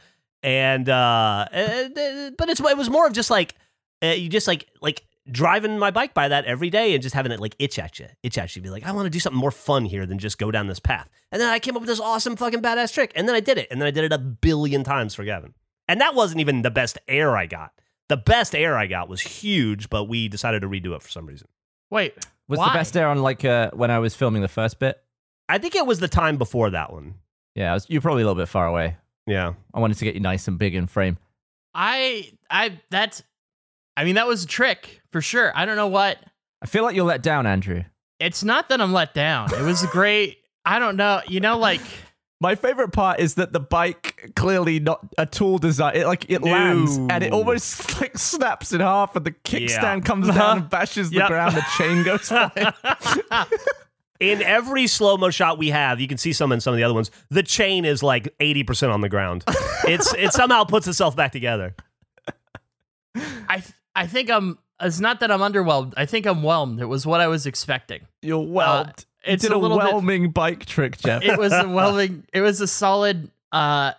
[0.44, 1.90] And uh, uh,
[2.38, 3.56] but it's it was more of just like
[4.04, 7.32] uh, you just like like driving my bike by that every day and just having
[7.32, 9.40] it like itch at you, itch at you, be like, I want to do something
[9.40, 11.10] more fun here than just go down this path.
[11.32, 13.58] And then I came up with this awesome fucking badass trick, and then I did
[13.58, 15.54] it, and then I did it a billion times for Gavin.
[15.88, 17.72] And that wasn't even the best air I got.
[18.10, 21.26] The best air I got was huge, but we decided to redo it for some
[21.26, 21.48] reason.
[21.90, 22.16] Wait,
[22.48, 22.70] Was why?
[22.70, 25.02] the best air on like uh, when I was filming the first bit?
[25.50, 27.16] I think it was the time before that one.
[27.56, 28.98] Yeah, was, you're probably a little bit far away.
[29.26, 29.54] Yeah.
[29.74, 31.18] I wanted to get you nice and big in frame.
[31.74, 33.24] I I that's.
[33.96, 35.52] I mean that was a trick for sure.
[35.56, 36.18] I don't know what.
[36.62, 37.84] I feel like you're let down, Andrew.
[38.20, 39.54] It's not that I'm let down.
[39.54, 40.38] It was great.
[40.66, 41.22] I don't know.
[41.28, 41.82] You know, like
[42.40, 45.96] My favorite part is that the bike clearly not a tool design.
[45.96, 46.52] It like it No.
[46.52, 50.38] lands and it almost like snaps in half, and the kickstand comes Uh-huh.
[50.40, 51.28] down and bashes the Yep.
[51.30, 51.56] ground.
[51.56, 53.48] The chain goes flying.
[54.20, 56.84] In every slow mo shot we have, you can see some in some of the
[56.84, 57.12] other ones.
[57.30, 59.44] The chain is like eighty percent on the ground.
[59.88, 61.76] It's it somehow puts itself back together.
[63.48, 64.58] I th- I think I'm.
[64.82, 65.94] It's not that I'm underwhelmed.
[65.98, 66.80] I think I'm whelmed.
[66.80, 68.02] It was what I was expecting.
[68.22, 68.90] You're whelmed.
[68.90, 71.24] Uh, it's you did a a, little bit- whelming bike trick, Geoff.
[71.24, 72.26] It was a whelming.
[72.34, 73.32] It was a solid.
[73.52, 73.94] Uh,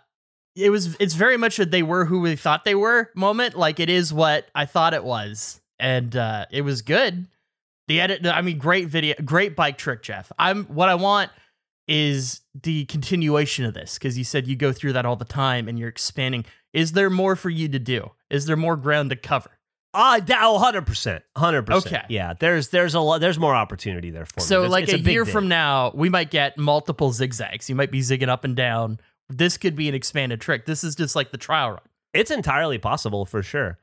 [0.55, 0.97] it was.
[1.01, 3.57] It's very much a they were who we thought they were moment.
[3.57, 7.27] Like it is what I thought it was, and uh, it was good.
[7.89, 8.27] The edit.
[8.27, 10.31] I mean, great video, great bike trick, Geoff.
[10.39, 10.65] I'm.
[10.67, 11.31] What I want
[11.87, 15.69] is the continuation of this because you said you go through that all the time
[15.69, 16.45] and you're expanding.
[16.73, 18.11] Is there more for you to do?
[18.31, 19.58] Is there more ground to cover?
[19.95, 21.23] Uh, oh, 100%.
[21.37, 21.71] 100%.
[21.71, 22.03] Okay.
[22.09, 24.45] Yeah, there's there's a lot there's more opportunity there for me.
[24.45, 25.33] So, like it's a, big year day.
[25.33, 27.69] from now, we might get multiple zigzags.
[27.69, 29.01] You might be zigging up and down.
[29.29, 30.67] This could be an expanded trick.
[30.67, 31.81] This is just like the trial run.
[32.13, 33.79] It's entirely possible for sure.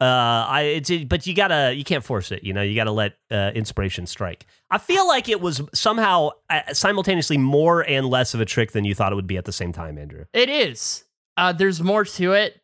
[0.00, 2.42] Uh, I it's but you gotta you can't force it.
[2.42, 4.46] You know, you gotta let uh, inspiration strike.
[4.70, 8.84] I feel like it was somehow uh, simultaneously more and less of a trick than
[8.86, 10.24] you thought it would be at the same time, Andrew.
[10.32, 11.04] It is.
[11.36, 12.59] Uh, there's more to it.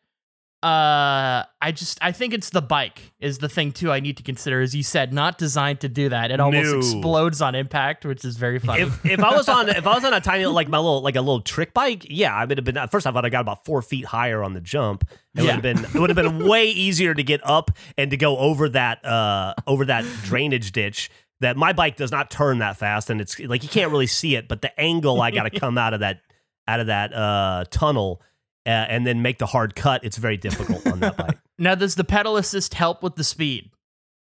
[0.67, 3.91] Uh, I I just I think it's the bike is the thing too.
[3.91, 6.31] I need to consider, as you said, not designed to do that.
[6.31, 6.77] It almost No.
[6.77, 8.83] explodes on impact, which is very funny.
[8.83, 11.15] if if I was on if I was on a tiny like my little like
[11.15, 13.65] a little trick bike, yeah, I would have been first off I'd have got about
[13.65, 15.03] four feet higher on the jump.
[15.35, 18.17] It would have been it would have been way easier to get up and to
[18.17, 21.09] go over that uh over that drainage ditch.
[21.39, 24.35] That my bike does not turn that fast, and it's like you can't really see
[24.35, 26.21] it, but the angle I got to come out of that
[26.67, 28.21] out of that uh tunnel
[28.67, 30.03] uh, and then make the hard cut.
[30.03, 31.37] It's very difficult on that bike.
[31.57, 33.71] now, does the pedal assist help with the speed?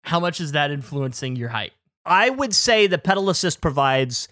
[0.04, 1.72] How much is that influencing your height?
[2.04, 4.28] I would say the pedal assist provides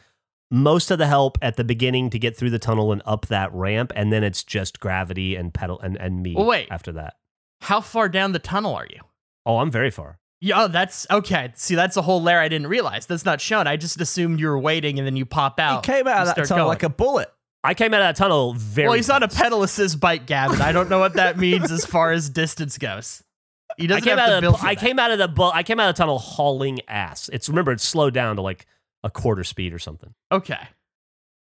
[0.50, 3.50] most of the help at the beginning to get through the tunnel and up that
[3.54, 6.68] ramp, and then it's just gravity and pedal and, and me Well, wait.
[6.70, 7.14] after that.
[7.62, 9.00] How far down the tunnel are you?
[9.46, 10.18] Oh, I'm very far.
[10.42, 11.52] Yeah, oh, that's okay.
[11.54, 13.06] See, that's a whole layer I didn't realize.
[13.06, 13.66] That's not shown.
[13.66, 15.84] I just assumed you were waiting and then you pop out.
[15.84, 16.68] came out of that tunnel going.
[16.68, 17.32] like a bullet.
[17.64, 18.88] I came out of that tunnel very.
[18.88, 20.60] Well, he's on a pedal assist bike, Gavin.
[20.60, 23.22] I don't know what that means as far as distance goes.
[23.76, 24.80] He I doesn't came have to out build of the, I that.
[24.80, 27.30] came out of the bu- I came out of the tunnel hauling ass.
[27.32, 28.66] It's remember it's slowed down to like
[29.04, 30.12] a quarter speed or something.
[30.30, 30.58] Okay,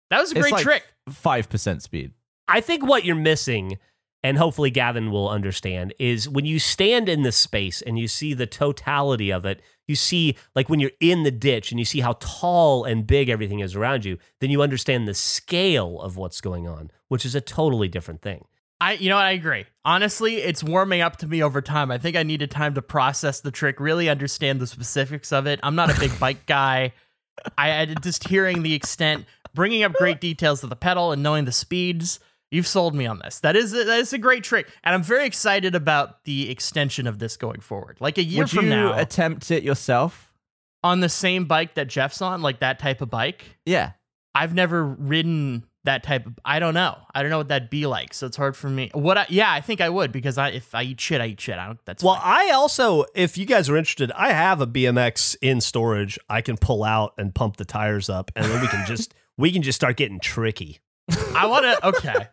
[0.10, 0.84] that was a It's great like trick.
[1.10, 2.12] Five percent speed.
[2.48, 3.78] I think what you're missing,
[4.24, 8.34] and hopefully Gavin will understand, is when you stand in the space and you see
[8.34, 12.02] the totality of it, you see, like when you're in the ditch and you see
[12.02, 16.42] how tall and big everything is around you, then you understand the scale of what's
[16.42, 18.46] going on, which is a totally different thing.
[18.80, 19.66] I, you know, what, I agree.
[19.86, 21.90] Honestly, it's warming up to me over time.
[21.90, 25.60] I think I needed time to process the trick, really understand the specifics of it.
[25.64, 26.94] I'm not a big bike guy.
[27.58, 31.46] I, I just hearing the extent, bringing up great details of the pedal and knowing
[31.46, 32.20] the speeds.
[32.52, 33.40] You've sold me on this.
[33.42, 37.06] That is a, that is a great trick, and I'm very excited about the extension
[37.08, 37.98] of this going forward.
[38.00, 40.24] Like a year Would from you now, attempt it yourself?
[40.84, 43.58] on the same bike that Geoff's on, like that type of bike.
[43.66, 43.92] Yeah.
[44.36, 46.38] I've never ridden that type of.
[46.46, 46.96] I don't know.
[47.14, 48.14] I don't know what that'd be like.
[48.14, 48.92] So it's hard for me.
[48.94, 49.18] What?
[49.18, 51.58] I, yeah, I think I would because I if I eat shit, I eat shit.
[51.58, 51.80] I don't.
[51.86, 52.50] That's Well, fine.
[52.50, 56.20] I also, if you guys are interested, I have a BMX in storage.
[56.30, 59.52] I can pull out and pump the tires up, and then we can just we
[59.52, 60.80] can just start getting tricky.
[61.36, 61.88] I want to.
[61.88, 62.28] Okay.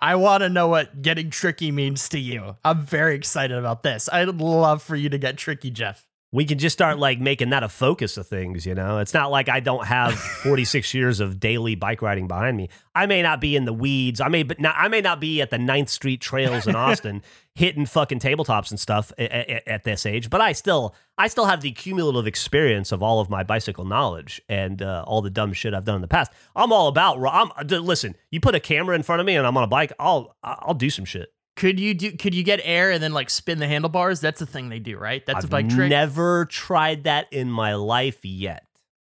[0.00, 2.56] I want to know what getting tricky means to you.
[2.64, 4.08] I'm very excited about this.
[4.12, 6.06] I'd love for you to get tricky, Geoff.
[6.34, 8.98] We can just start like making that a focus of things you know?
[8.98, 12.68] It's not like i don't have 46 years of daily bike riding behind me.
[12.94, 14.20] I may not be in the weeds.
[14.20, 17.22] I may but not, i may not be at the 9th street trails in austin
[17.54, 21.46] hitting fucking tabletops and stuff at, at, at this age but i still i still
[21.46, 25.52] have the cumulative experience of all of my bicycle knowledge and uh, all the dumb
[25.52, 26.32] shit i've done in the past.
[26.56, 29.56] I'm all about I'm, listen you put a camera in front of me and i'm
[29.56, 32.12] on a bike i'll i'll do some shit Could you do?
[32.16, 34.20] Could you get air and then like spin the handlebars?
[34.20, 35.24] That's a thing they do, right?
[35.24, 35.84] That's i've a bike trick.
[35.84, 38.66] I've never tried that in my life yet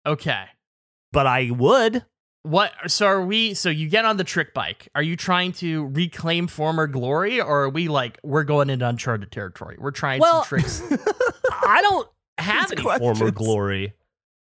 [0.06, 0.44] okay.
[1.12, 2.04] but i would
[2.42, 2.72] What?
[2.86, 3.52] So are we?
[3.52, 4.88] So you get on the trick bike.
[4.94, 9.30] Are you trying to reclaim former glory, or are we like we're going into uncharted
[9.30, 9.76] territory?
[9.78, 10.82] We're trying Well- some tricks.
[11.52, 13.92] I don't have any former glory.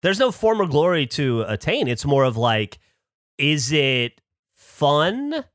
[0.03, 1.87] There's no former glory to attain.
[1.87, 2.77] It's more of like,
[3.37, 4.19] is it
[4.53, 5.45] fun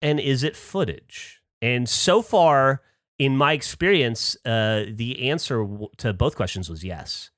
[0.00, 1.41] and is it footage?
[1.62, 2.82] And so far,
[3.18, 5.66] in my experience, uh, the answer
[5.98, 7.30] to both questions was yes.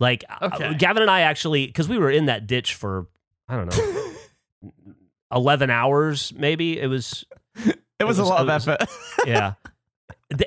[0.00, 0.74] Like, uh, Okay.
[0.74, 3.06] Gavin and I actually, because we were in that ditch for,
[3.48, 4.72] I don't know,
[5.32, 6.78] 11 hours, maybe.
[6.80, 7.24] It was,
[7.64, 8.88] It was, was- a lot it of effort.
[9.26, 9.54] yeah.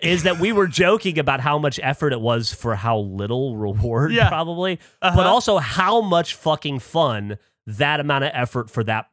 [0.04, 4.12] Is that we were joking about how much effort it was for how little reward,
[4.12, 4.30] Yeah.
[4.30, 5.16] probably, Uh-huh.
[5.16, 9.08] but also how much fucking fun that amount of effort for that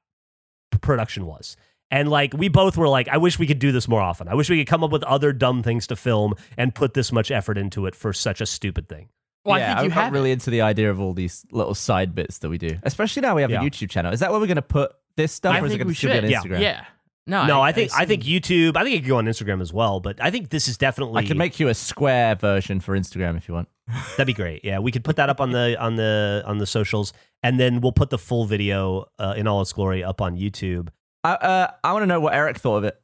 [0.82, 1.56] production was.
[1.90, 4.28] And like, we both were like, I wish we could do this more often.
[4.28, 7.12] I wish we could come up with other dumb things to film and put this
[7.12, 9.08] much effort into it for such a stupid thing.
[9.44, 11.46] Well, yeah, I think you I'm not have really into the idea of all these
[11.50, 12.76] little side bits that we do.
[12.82, 13.62] Especially now we have Yeah.
[13.62, 14.12] a YouTube channel.
[14.12, 15.88] Is that where we're going to put this stuff, I or is it think going
[15.88, 16.30] we to still be on should.
[16.30, 16.40] Yeah.
[16.58, 16.60] Instagram?
[16.60, 16.84] Yeah.
[17.26, 18.76] No, no, I, think I, assume- think YouTube.
[18.76, 20.00] I think it could go on Instagram as well.
[20.00, 23.36] But I think this is definitely I can make you a square version for Instagram
[23.36, 23.68] if you want.
[24.16, 24.64] That'd be great.
[24.64, 27.80] Yeah, we could put that up on the on the on the socials, and then
[27.82, 30.88] we'll put the full video uh, in all its glory up on YouTube.
[31.24, 33.00] I, uh, I want to know what Eric thought of it.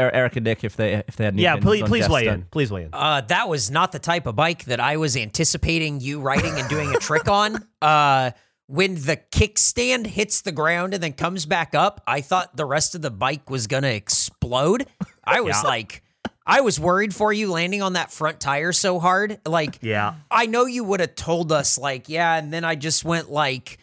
[0.00, 2.26] Er- Eric and Nick, if they if they had any Yeah, please please Geoff's weigh
[2.26, 2.42] in.
[2.50, 2.90] Please weigh in.
[2.92, 6.68] Uh, that was not the type of bike that I was anticipating you riding and
[6.68, 7.64] doing a trick on.
[7.82, 8.32] Uh,
[8.68, 12.96] when the kickstand hits the ground and then comes back up, I thought the rest
[12.96, 14.86] of the bike was gonna explode.
[15.22, 15.68] I was Yeah.
[15.68, 16.02] like,
[16.44, 19.38] I was worried for you landing on that front tire so hard.
[19.46, 23.04] Like, Yeah, I know you would have told us, like, yeah, and then I just
[23.04, 23.78] went like,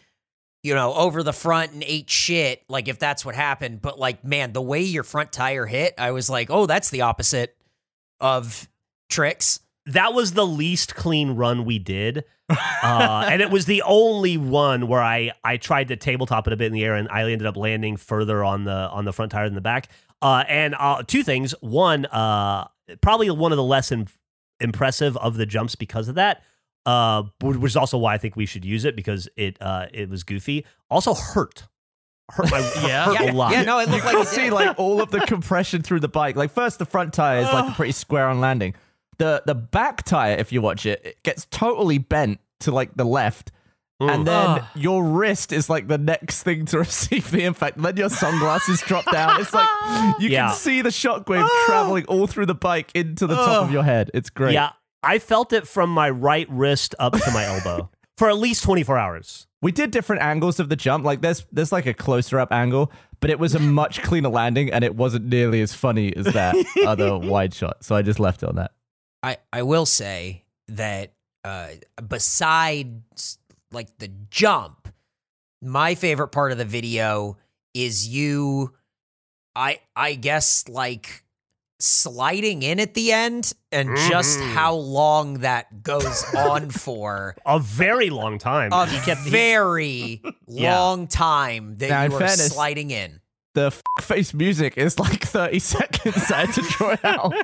[0.64, 3.82] you know, over the front and ate shit, like if that's what happened.
[3.82, 7.02] But like, man, the way your front tire hit, I was like, oh, that's the
[7.02, 7.56] opposite
[8.18, 8.66] of
[9.10, 9.60] tricks.
[9.86, 14.88] that was the least clean run we did, uh, and it was the only one
[14.88, 17.46] where I I tried to tabletop it a bit in the air, and I ended
[17.46, 19.88] up landing further on the on the front tire than the back.
[20.22, 21.54] Uh, and uh, two things.
[21.60, 22.66] One, uh,
[23.02, 24.06] probably one of the less im-
[24.58, 26.42] impressive of the jumps because of that.
[26.86, 30.08] Uh, which is also why I think we should use it because it uh it
[30.10, 30.66] was goofy.
[30.90, 31.64] Also hurt,
[32.30, 33.06] hurt my Yeah.
[33.06, 33.52] hurt yeah, a lot.
[33.52, 36.36] yeah, no, it looked like you see like all of the compression through the bike.
[36.36, 38.74] Like first, the front tire is like pretty square on landing.
[39.18, 43.04] The the back tire, if you watch it, it gets totally bent to like the
[43.04, 43.50] left.
[44.00, 44.64] And then Ugh.
[44.74, 47.76] your wrist is like the next thing to receive the impact.
[47.76, 49.40] And then your sunglasses drop down.
[49.40, 49.68] It's like
[50.20, 50.48] you Yeah.
[50.48, 54.10] can see the shockwave traveling all through the bike into the top of your head.
[54.12, 54.52] It's great.
[54.52, 54.72] Yeah,
[55.04, 58.98] I felt it from my right wrist up to my elbow for at least 24
[58.98, 59.46] hours.
[59.62, 61.04] We did different angles of the jump.
[61.04, 64.70] Like there's there's like a closer up angle, but it was a much cleaner landing
[64.72, 66.54] and it wasn't nearly as funny as that
[66.86, 67.84] other wide shot.
[67.84, 68.72] So I just left it on that.
[69.22, 71.14] I, I will say that
[71.44, 71.68] uh,
[72.06, 73.38] besides
[73.72, 74.88] like the jump,
[75.62, 77.38] my favorite part of the video
[77.72, 78.74] is you,
[79.56, 81.23] I I guess like
[81.80, 84.52] sliding in at the end and just Mhm.
[84.54, 87.36] how long that goes on for.
[87.44, 88.72] A very long time.
[88.72, 90.78] A he kept he- very Yeah.
[90.78, 93.20] long time that Now, you are fairness- sliding in.
[93.54, 96.30] The f- face music is like 30 seconds.
[96.30, 97.34] I had to draw out.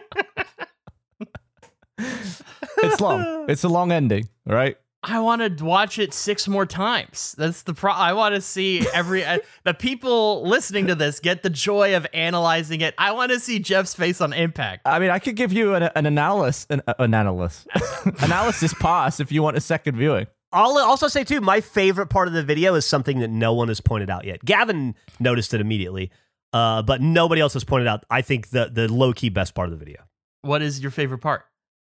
[2.78, 3.46] it's long.
[3.48, 4.76] It's a long ending, all right?
[5.02, 7.34] I want to watch it six more times.
[7.38, 7.92] That's the pro.
[7.92, 12.06] I want to see every uh, the people listening to this get the joy of
[12.12, 12.94] analyzing it.
[12.98, 14.82] I want to see Geoff's face on impact.
[14.86, 17.66] I mean, I could give you an, an analysis, an, an analysis,
[18.22, 20.26] analysis pass if you want a second viewing.
[20.52, 23.68] I'll also say too, my favorite part of the video is something that no one
[23.68, 24.44] has pointed out yet.
[24.44, 26.10] Gavin noticed it immediately,
[26.52, 28.04] uh, but nobody else has pointed out.
[28.10, 30.02] I think the the low key best part of the video.
[30.42, 31.44] What is your favorite part?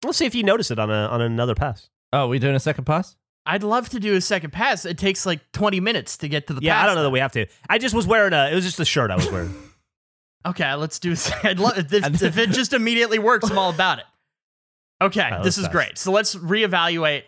[0.04, 1.90] Let's see if you notice it on a on another pass.
[2.14, 3.16] Oh, we doing a second pass?
[3.46, 4.84] I'd love to do a second pass.
[4.84, 6.80] It takes like 20 minutes to get to the Yeah.
[6.82, 7.46] I don't know that we have to.
[7.68, 8.50] I just was wearing a.
[8.50, 9.54] It was just a shirt I was wearing.
[10.46, 11.14] Okay, let's do.
[11.42, 11.90] I'd love if,
[12.22, 13.50] if it just immediately works.
[13.50, 14.04] I'm all about it.
[15.02, 15.72] Okay, right, this is pass.
[15.72, 15.96] great.
[15.98, 17.22] So let's reevaluate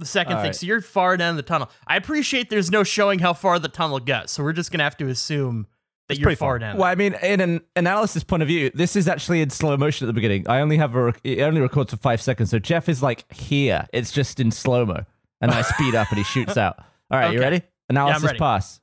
[0.00, 0.48] the second All thing.
[0.48, 0.56] right.
[0.56, 1.70] So you're far down the tunnel.
[1.86, 4.32] I appreciate there's no showing how far the tunnel goes.
[4.32, 5.68] So we're just gonna have to assume
[6.10, 6.58] that It's you're pretty far far.
[6.58, 6.76] down.
[6.76, 10.04] Well, I mean, in an analysis point of view, this is actually in slow motion
[10.04, 10.48] at the beginning.
[10.48, 12.50] I only have a, rec- it only records for five seconds.
[12.50, 13.86] So Geoff is like here.
[13.92, 15.04] It's just in slow mo.
[15.40, 16.78] And I speed up and he shoots out.
[17.10, 17.48] All right, you Okay.
[17.50, 17.62] ready?
[17.88, 18.38] Analysis ready.
[18.38, 18.80] pass.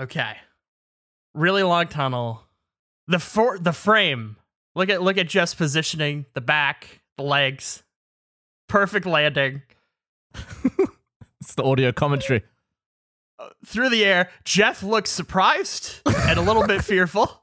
[0.00, 0.36] Okay.
[1.34, 2.42] Really long tunnel.
[3.08, 4.36] The for- the frame.
[4.74, 7.82] Look at look at Geoff's positioning, the back, the legs.
[8.68, 9.62] Perfect landing.
[11.40, 12.44] It's the audio commentary.
[13.66, 17.40] Through the air, Geoff looks surprised and a little bit fearful.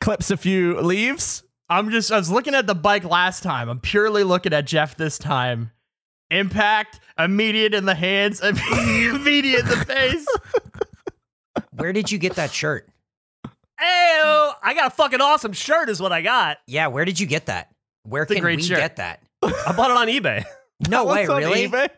[0.00, 1.42] Clips a few leaves.
[1.68, 3.68] I'm just I was looking at the bike last time.
[3.68, 5.72] I'm purely looking at Geoff this time.
[6.30, 10.26] Impact, immediate in the hands, immediate in the face.
[11.72, 12.88] Where did you get that shirt?
[13.78, 14.20] Hey,
[14.62, 16.58] I got a fucking awesome shirt, is what I got.
[16.66, 17.70] Yeah, where did you get that?
[18.04, 18.78] Where a can we shirt.
[18.78, 19.20] get that?
[19.42, 20.44] I bought it on eBay.
[20.88, 21.68] No way, What's on really?
[21.68, 21.88] eBay?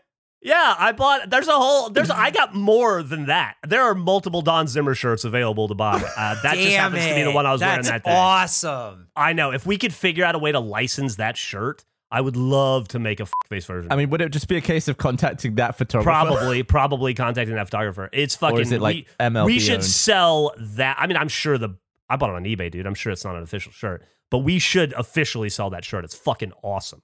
[0.41, 1.29] Yeah, I bought.
[1.29, 1.89] There's a whole.
[1.89, 2.09] There's.
[2.09, 3.57] I got more than that.
[3.67, 5.95] There are multiple Don Zimmer shirts available to buy.
[5.95, 7.09] Uh, that just happens it.
[7.09, 8.15] to be the one I was That's wearing that day.
[8.15, 9.07] awesome.
[9.15, 9.51] I know.
[9.51, 12.99] If we could figure out a way to license that shirt, I would love to
[12.99, 13.91] make a face version.
[13.91, 16.09] I mean, would it just be a case of contacting that photographer?
[16.09, 18.09] probably, probably contacting that photographer.
[18.13, 18.57] It's fucking.
[18.59, 19.83] Or is it like we, MLB we should owned?
[19.85, 20.95] sell that.
[20.99, 21.71] I mean, I'm sure the.
[22.09, 22.85] I bought it on eBay, dude.
[22.87, 26.05] I'm sure it's not an official shirt, but we should officially sell that shirt.
[26.05, 27.01] It's fucking awesome.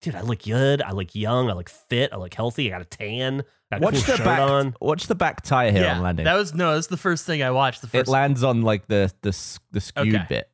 [0.00, 0.80] Dude, I look good.
[0.82, 1.50] I look young.
[1.50, 2.12] I look fit.
[2.12, 2.68] I look healthy.
[2.72, 3.42] I got a tan.
[3.72, 4.38] Got a Watch cool the shirt back.
[4.40, 4.74] on.
[4.80, 6.24] Watch the back tire here on landing.
[6.24, 7.80] that was no, that's the first thing I watched.
[7.82, 9.36] The first it first lands on like the the
[9.72, 10.24] the skewed Okay.
[10.28, 10.50] bit.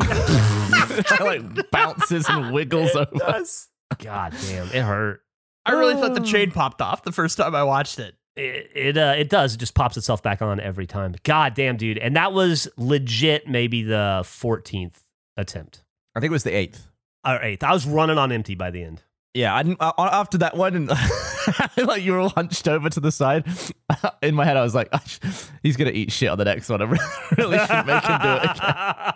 [0.00, 3.24] it like bounces and wiggles over.
[3.24, 3.68] Us.
[3.98, 5.22] God damn, it hurt.
[5.66, 8.14] I really thought the chain popped off the first time I watched it.
[8.36, 9.54] It it, uh, it does.
[9.54, 11.14] It just pops itself back on every time.
[11.22, 11.98] God damn, dude.
[11.98, 13.48] And that was legit.
[13.48, 14.96] Maybe the 14th
[15.36, 15.82] attempt
[16.16, 16.86] I think it was the eighth.
[17.26, 17.62] Or eighth.
[17.62, 19.02] I was running on empty by the end.
[19.34, 20.86] Yeah, I didn't, after that one,
[21.76, 23.44] like you were all hunched over to the side.
[24.22, 24.92] In my head, I was like,
[25.62, 26.84] "He's gonna eat shit on the next one." I
[27.36, 29.12] really should make him do it again.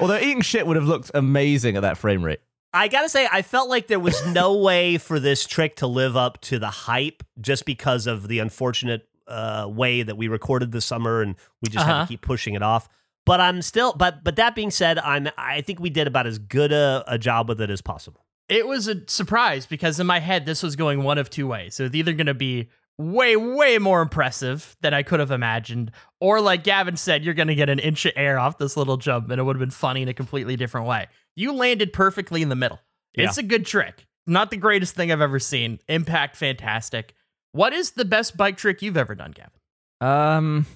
[0.00, 2.40] Although eating shit would have looked amazing at that frame rate.
[2.72, 6.16] I gotta say, I felt like there was no way for this trick to live
[6.16, 10.84] up to the hype just because of the unfortunate uh, way that we recorded this
[10.84, 12.02] summer and we just had Uh-huh.
[12.04, 12.88] to keep pushing it off.
[13.26, 16.38] But I'm still, but but that being said, I'm I think we did about as
[16.38, 18.24] good a, a job with it as possible.
[18.48, 21.74] It was a surprise because in my head this was going one of two ways.
[21.74, 22.68] So it's either going to be
[22.98, 27.48] way way more impressive than I could have imagined, or like Gavin said, you're going
[27.48, 29.70] to get an inch of air off this little jump, and it would have been
[29.70, 31.06] funny in a completely different way.
[31.34, 32.78] You landed perfectly in the middle.
[33.14, 34.06] It's a good trick.
[34.26, 35.78] Not the greatest thing I've ever seen.
[35.88, 37.14] Impact fantastic.
[37.52, 39.52] What is the best bike trick you've ever done, Gavin?
[40.00, 40.66] Um,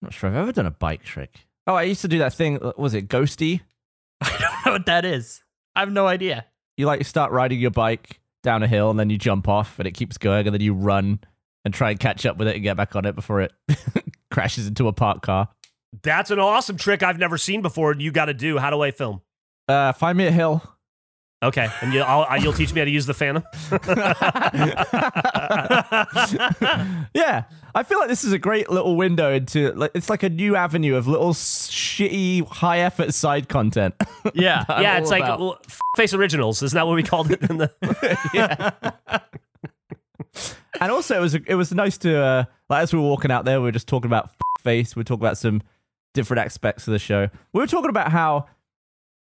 [0.00, 1.46] not sure I've ever done a bike trick.
[1.66, 2.62] Oh, I used to do that thing.
[2.62, 3.60] uh, Was it Ghosty?
[4.20, 5.42] I don't know what that is.
[5.76, 6.46] I have no idea.
[6.76, 9.86] You like start riding your bike down a hill and then you jump off and
[9.86, 11.20] it keeps going and then you run
[11.64, 13.52] and try and catch up with it and get back on it before it
[14.30, 15.48] crashes into a parked car.
[16.02, 17.94] That's an awesome trick I've never seen before.
[17.94, 18.58] You got to do.
[18.58, 19.20] How do I film?
[19.68, 20.62] Uh, find me a hill.
[21.42, 23.42] Okay, and you, I'll, you'll teach me how to use the Phantom.
[27.14, 29.72] yeah, I feel like this is a great little window into.
[29.72, 33.94] Like, it's like a new avenue of little shitty, high effort side content.
[34.34, 34.64] Yeah.
[34.68, 36.62] Yeah, all it's like well, f- face originals.
[36.62, 38.84] Isn't that what we called it in the?
[40.80, 43.46] and also it was it was nice to uh, like as we were walking out
[43.46, 44.30] there, we were just talking about
[44.60, 44.94] face.
[44.94, 45.62] We were talking about some
[46.12, 47.28] different aspects of the show.
[47.52, 48.46] We were talking about how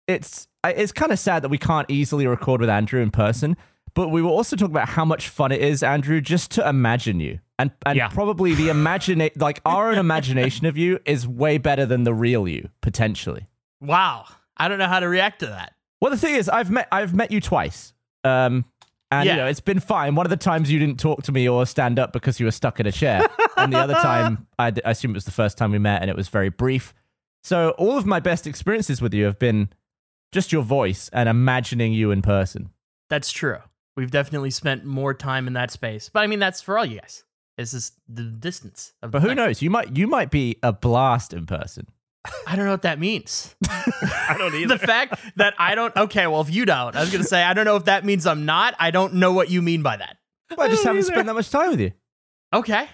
[0.09, 3.55] it's it's kind of sad that we can't easily record with Andrew in person.
[3.95, 7.19] But we were also talking about how much fun it is, Andrew, just to imagine
[7.19, 8.07] you, and and Yeah.
[8.09, 12.47] probably the imagine like our own imagination of you is way better than the real
[12.47, 13.47] you potentially.
[13.81, 14.25] Wow.
[14.57, 15.73] I don't know how to react to that.
[16.01, 17.93] Well, the thing is, I've met I've met you twice,
[18.23, 18.65] um,
[19.11, 19.33] and Yeah.
[19.33, 20.15] you know it's been fine.
[20.15, 22.51] One of the times you didn't talk to me or stand up because you were
[22.51, 23.25] stuck in a chair,
[23.57, 26.01] and the other time I, d- I assume it was the first time we met,
[26.01, 26.93] and it was very brief.
[27.43, 29.69] So all of my best experiences with you have been
[30.31, 32.69] just your voice and imagining you in person.
[33.09, 33.57] That's true.
[33.95, 36.09] We've definitely spent more time in that space.
[36.09, 37.23] But I mean, that's for all you guys.
[37.57, 38.93] It's just the distance.
[39.01, 39.37] Of But the who thing.
[39.37, 39.61] knows?
[39.61, 41.87] You might you might be a blast in person.
[42.47, 43.55] I don't know what that means.
[43.67, 44.77] I don't either.
[44.77, 45.95] the fact that I don't.
[45.95, 48.05] Okay, well, if you don't, I was going to say, I don't know if that
[48.05, 48.75] means I'm not.
[48.79, 50.17] I don't know what you mean by that.
[50.55, 51.07] Well, I just haven't either.
[51.13, 51.91] spent that much time with you.
[52.53, 52.87] Okay.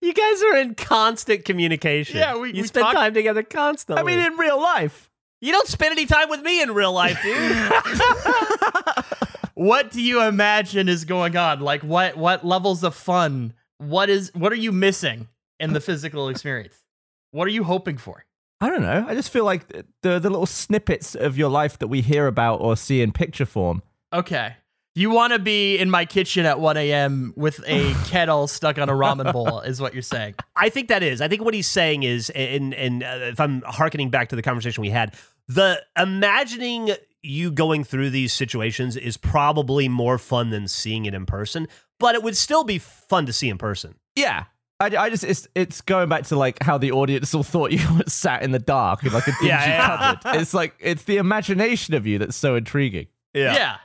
[0.00, 2.18] You guys are in constant communication.
[2.18, 4.00] Yeah, we- you we spend talk- time together constantly.
[4.00, 5.07] I mean, in real life.
[5.40, 7.72] You don't spend any time with me in real life, dude.
[9.58, 11.58] What do you imagine is going on?
[11.58, 13.54] Like what what levels of fun?
[13.78, 15.26] What is what are you missing
[15.58, 16.76] in the physical experience?
[17.32, 18.24] What are you hoping for?
[18.60, 19.04] I don't know.
[19.08, 19.84] I just feel like the
[20.20, 23.82] the little snippets of your life that we hear about or see in picture form.
[24.12, 24.54] Okay.
[24.98, 27.32] You want to be in my kitchen at 1 a.m.
[27.36, 30.34] with a kettle stuck on a ramen bowl, is what you're saying.
[30.56, 31.20] I think that is.
[31.20, 34.42] I think what he's saying is, and and uh, if I'm harkening back to the
[34.42, 35.14] conversation we had,
[35.46, 36.90] the imagining
[37.22, 41.68] you going through these situations is probably more fun than seeing it in person.
[42.00, 43.94] But it would still be fun to see in person.
[44.16, 44.44] Yeah.
[44.80, 47.86] I, I just it's it's going back to like how the audience all thought you
[47.96, 50.14] were sat in the dark in like a dingy Yeah, yeah.
[50.16, 50.40] cupboard.
[50.40, 53.06] It's like it's the imagination of you that's so intriguing.
[53.34, 53.54] Yeah.
[53.54, 53.76] Yeah.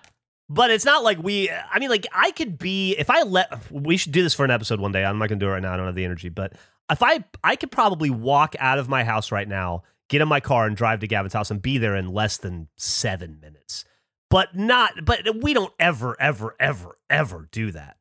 [0.53, 1.49] But it's not like we.
[1.49, 3.71] I mean, like I could be if I let.
[3.71, 5.03] We should do this for an episode one day.
[5.03, 5.73] I'm not gonna do it right now.
[5.73, 6.29] I don't have the energy.
[6.29, 6.53] But
[6.91, 10.39] if I, I could probably walk out of my house right now, get in my
[10.39, 13.85] car, and drive to Gavin's house, and be there in less than seven minutes.
[14.29, 14.93] But not.
[15.03, 17.97] But we don't ever, ever, ever, ever do that.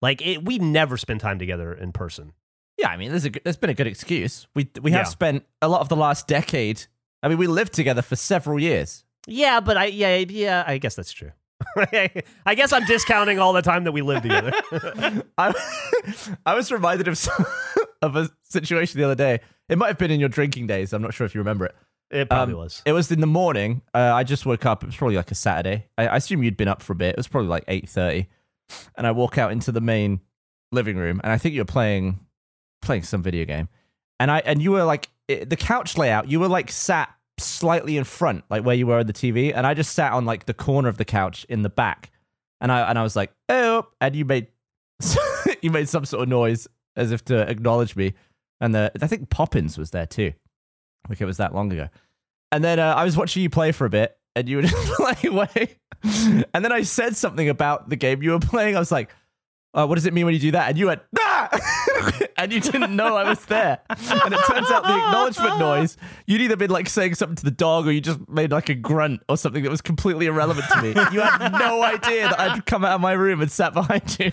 [0.00, 2.32] Like it, we never spend time together in person.
[2.78, 4.46] Yeah, I mean, there's a there's been a good excuse.
[4.54, 5.10] We we have Yeah.
[5.10, 6.82] spent a lot of the last decade.
[7.22, 9.02] I mean, we lived together for several years.
[9.26, 10.62] Yeah, but I, yeah, yeah.
[10.66, 11.32] I guess that's true.
[12.46, 14.52] I guess I'm discounting all the time that we lived together.
[15.38, 15.54] I,
[16.44, 17.44] I was reminded of some,
[18.02, 19.40] of a situation the other day.
[19.68, 20.92] It might have been in your drinking days.
[20.92, 21.74] I'm not sure if you remember it.
[22.10, 22.82] it probably Um, was.
[22.86, 23.82] It was in the morning.
[23.94, 24.82] Uh, I just woke up.
[24.82, 25.86] It was probably like a Saturday.
[25.98, 27.10] I, I assume you'd been up for a bit.
[27.10, 28.28] It was probably like eight thirty,
[28.96, 30.20] and I walk out into the main
[30.72, 32.20] living room, and I think you're playing
[32.82, 33.68] playing some video game,
[34.20, 36.28] and I and you were like it, the couch layout.
[36.28, 39.66] You were like sat slightly in front, like where you were on the TV, and
[39.66, 42.10] I just sat on like the corner of the couch in the back,
[42.60, 44.48] and I and I was like, oh, and you made
[45.60, 46.66] you made some sort of noise
[46.96, 48.14] as if to acknowledge me,
[48.60, 50.32] and the I think Poppins was there too.
[51.08, 51.88] Like it was that long ago.
[52.52, 54.92] And then uh, I was watching you play for a bit, and you were just
[54.94, 55.78] playing away.
[56.54, 58.76] And then I said something about the game you were playing.
[58.76, 59.10] I was like,
[59.74, 61.48] uh, "What does it mean when you do that?" And you went, "Ah!"
[62.36, 63.78] and you didn't know I was there.
[63.88, 67.50] And it turns out the acknowledgement noise, you'd either been like saying something to the
[67.50, 70.82] dog, or you just made like a grunt or something that was completely irrelevant to
[70.82, 70.88] me.
[71.12, 74.32] You had no idea that I'd come out of my room and sat behind you,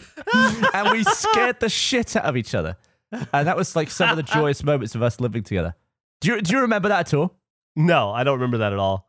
[0.74, 2.78] and we scared the shit out of each other.
[3.12, 5.76] And that was like some of the joyous moments of us living together.
[6.22, 7.36] Do you do you remember that at all?
[7.76, 9.08] No, I don't remember that at all.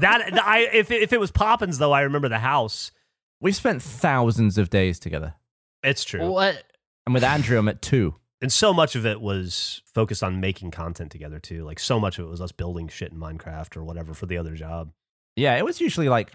[0.00, 2.90] that I if it, if it was Poppins though, I remember the house.
[3.40, 5.34] We've spent thousands of days together.
[5.82, 6.62] It's true, What?
[7.06, 8.14] And with Andrew, I'm at two.
[8.40, 11.64] and so much of it was focused on making content together too.
[11.64, 14.36] Like so much of it was us building shit in Minecraft or whatever for the
[14.38, 14.92] other job.
[15.36, 16.32] Yeah, it was usually like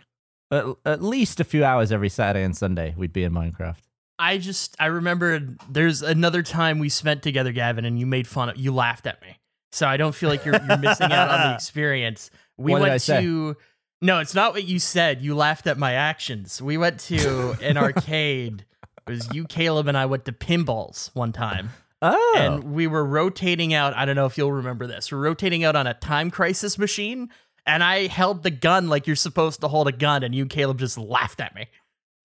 [0.51, 3.79] at, at least a few hours every Saturday and Sunday we'd be in Minecraft.
[4.19, 8.49] I just I remembered there's another time we spent together, Gavin, and you made fun
[8.49, 9.37] of you laughed at me.
[9.71, 12.31] So I don't feel like you're you're missing out on the experience.
[12.57, 13.21] We What did went I say?
[13.21, 13.55] to
[14.01, 15.21] No, it's not what you said.
[15.21, 16.61] You laughed at my actions.
[16.61, 18.65] We went to an arcade.
[19.07, 21.69] It was you, Caleb, and I went to Pinballz one time.
[22.01, 23.95] Oh, and we were rotating out.
[23.95, 25.11] I don't know if you'll remember this.
[25.11, 27.29] We're rotating out on a time crisis machine,
[27.65, 30.79] and I held the gun like you're supposed to hold a gun, and you Caleb
[30.79, 31.67] just laughed at me.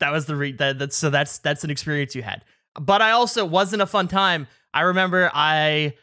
[0.01, 2.45] That was the re- that, that's so that's that's an experience you had.
[2.79, 4.47] But I also wasn't a fun time.
[4.75, 5.95] I remember I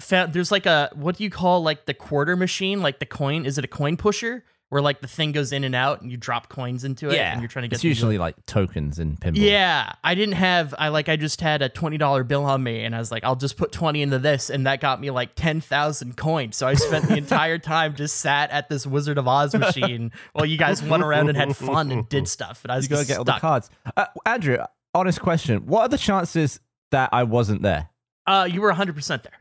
[0.00, 3.44] found there's like a what do you call like the quarter machine, like the coin?
[3.44, 4.44] Is it a coin pusher?
[4.70, 7.32] Where like the thing goes in and out and you drop coins into it yeah,
[7.32, 9.38] and you're trying to get It's usually like tokens in pinball.
[9.38, 10.74] yeah, I didn't have.
[10.78, 11.08] I like.
[11.08, 13.56] I just had a twenty dollar bill on me, and I was like, "I'll just
[13.56, 16.56] put twenty into this," and that got me like ten thousand coins.
[16.58, 20.44] So I spent the entire time just sat at this Wizard of Oz machine while
[20.44, 22.60] you guys went around and had fun and did stuff.
[22.62, 23.70] And I was you gotta just get all the cards.
[23.96, 24.58] Uh, Andrew,
[24.92, 26.60] honest question: What are the chances
[26.90, 27.88] that I wasn't there?
[28.26, 29.32] Uh, you were hundred percent there.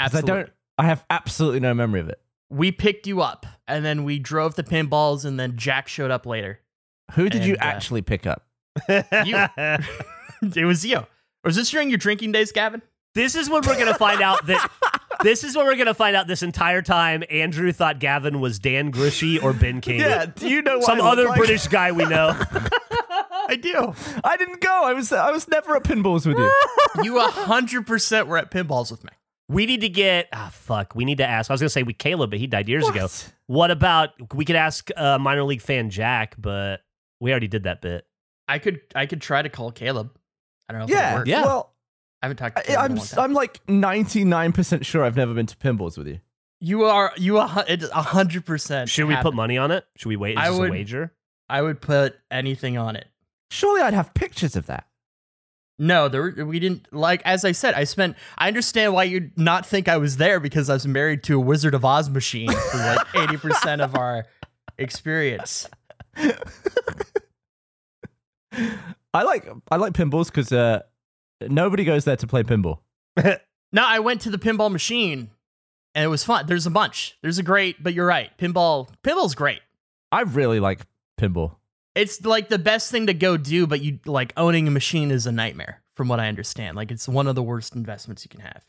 [0.00, 0.48] 'Cause I don't.
[0.78, 2.20] I have absolutely no memory of it.
[2.50, 6.24] We picked you up, and then we drove the Pinballz, and then Jack showed up
[6.26, 6.60] later.
[7.12, 8.46] Who did you And, uh, actually pick up?
[8.88, 11.06] it was you.
[11.44, 12.82] Was this during your drinking days, Gavin?
[13.14, 14.70] This is when we're gonna find out that.
[15.20, 16.28] This is what we're gonna find out.
[16.28, 19.98] This entire time, Andrew thought Gavin was Dan Gruchy or Ben King.
[19.98, 22.36] Yeah, do you know some other British guy we know.
[23.48, 23.94] I do.
[24.22, 24.84] I didn't go.
[24.84, 25.10] I was.
[25.12, 26.52] I was never at Pinballz with you.
[27.02, 29.10] You hundred percent were at Pinballz with me.
[29.48, 30.28] We need to get.
[30.32, 30.94] Ah, fuck.
[30.94, 31.50] We need to ask.
[31.50, 33.02] I was gonna say we Caleb, but he died years ago.
[33.02, 33.32] What?
[33.46, 34.34] What about?
[34.34, 36.82] We could ask uh, minor league fan Jack, but
[37.20, 38.06] we already did that bit.
[38.46, 40.10] I could I could try to call Caleb.
[40.68, 41.14] I don't know if it'll Yeah.
[41.14, 41.26] work.
[41.26, 41.42] Yeah.
[41.44, 41.74] Well,
[42.22, 42.96] I haven't talked to I, Caleb in a I'm.
[42.98, 43.24] long time.
[43.24, 46.20] I'm like 99 percent sure I've never been to Pinballz with you.
[46.60, 48.90] You are you a a hundred percent.
[48.90, 49.86] Should we put money on it?
[49.96, 50.32] Should we wait?
[50.32, 51.12] Is I this would- a wager?
[51.48, 53.06] I would put anything on it.
[53.50, 54.87] Surely I'd have pictures of that.
[55.78, 59.64] No, there we didn't like as I said, I spent I understand why you'd not
[59.64, 62.76] think I was there because I was married to a Wizard of Oz machine for
[62.78, 64.26] like 80% of our
[64.76, 65.68] experience.
[69.14, 69.48] I like.
[69.70, 70.82] I like Pinballz because uh,
[71.40, 72.80] nobody goes there to play pinball.
[73.70, 75.30] No, I went to the pinball machine
[75.94, 76.46] and it was fun.
[76.46, 77.18] There's a bunch.
[77.20, 78.30] There's a great, but you're right.
[78.38, 79.60] Pinball pinball's great.
[80.10, 80.86] I really like
[81.20, 81.56] pinball.
[81.94, 85.26] It's like the best thing to go do, but you like owning a machine is
[85.26, 86.76] a nightmare, from what I understand.
[86.76, 88.64] Like it's one of the worst investments you can have.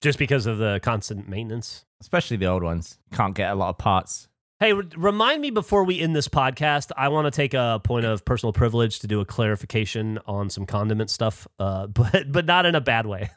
[0.00, 1.84] Just because of the constant maintenance.
[2.00, 2.98] especially the old ones.
[3.12, 4.26] Can't get a lot of parts.
[4.58, 6.90] Hey, r- remind me before we end this podcast.
[6.96, 10.66] I want to take a point of personal privilege to do a clarification on some
[10.66, 13.30] condiment stuff, uh, but but not in a bad way.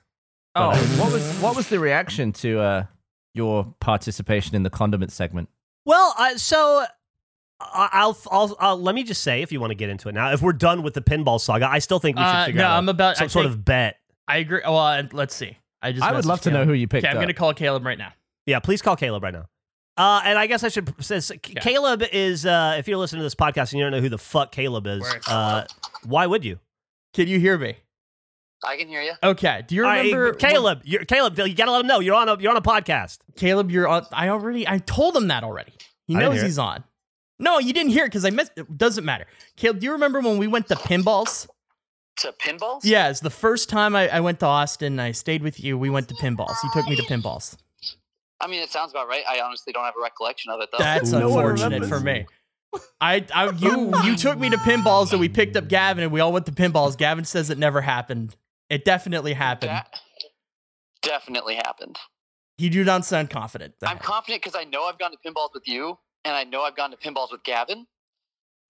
[0.56, 0.70] Oh,
[1.00, 2.84] what was what was the reaction to uh,
[3.36, 5.50] your participation in the condiment segment?
[5.86, 6.88] Well, uh, so I-
[7.60, 10.32] I'll, I'll I'll let me just say if you want to get into it now.
[10.34, 12.68] If we're done with the pinball saga, I still think we should Uh, figure no,
[12.68, 13.98] out I'm a- about- some I sort think- of bet.
[14.28, 14.62] I agree.
[14.64, 15.58] Well, uh, let's see.
[15.82, 17.54] I just I would messaged love to know who you picked Okay, I'm gonna call
[17.54, 18.12] Caleb right now.
[18.46, 19.46] Yeah, please call Caleb right now.
[19.98, 23.36] Uh, and I guess I should says Caleb is uh, if you're listening to this
[23.36, 25.66] podcast and you don't know who the fuck Caleb is, uh,
[26.04, 26.60] why would you?
[27.14, 27.76] Can you hear me?
[28.64, 29.14] I can hear you.
[29.24, 29.64] Okay.
[29.68, 30.82] Do you All right, remember Caleb?
[30.84, 33.20] You're, Caleb, you gotta let him know you're on a you're on a podcast.
[33.38, 34.06] Caleb, you're on.
[34.12, 34.68] I already.
[34.68, 35.74] I told him that already.
[36.08, 36.84] He knows hear he's on.
[37.40, 38.52] No, you didn't hear it because I missed.
[38.56, 39.26] It doesn't matter.
[39.58, 41.48] Caleb, do you remember when we went to Pinballz?
[42.18, 42.82] To Pinballz?
[42.84, 45.00] Yeah, it's the first time I, I went to Austin.
[45.00, 45.78] I stayed with you.
[45.78, 46.56] We went to Pinballz.
[46.64, 47.58] You took me to Pinballz.
[48.40, 49.24] I mean, it sounds about right.
[49.28, 50.78] I honestly don't have a recollection of it though.
[50.78, 52.26] That's No unfortunate for me.
[53.00, 56.20] I, I you you took me to Pinballz and we picked up Gavin and we
[56.20, 56.98] all went to Pinballz.
[56.98, 58.36] Gavin says it never happened.
[58.70, 59.72] It definitely happened.
[59.72, 60.00] That
[61.02, 61.98] definitely happened.
[62.58, 63.76] He do not sound confident.
[63.80, 66.64] that I'm confident because I know I've gone to Pinballz with you, and I know
[66.64, 67.88] I've gone to Pinballz with Gavin.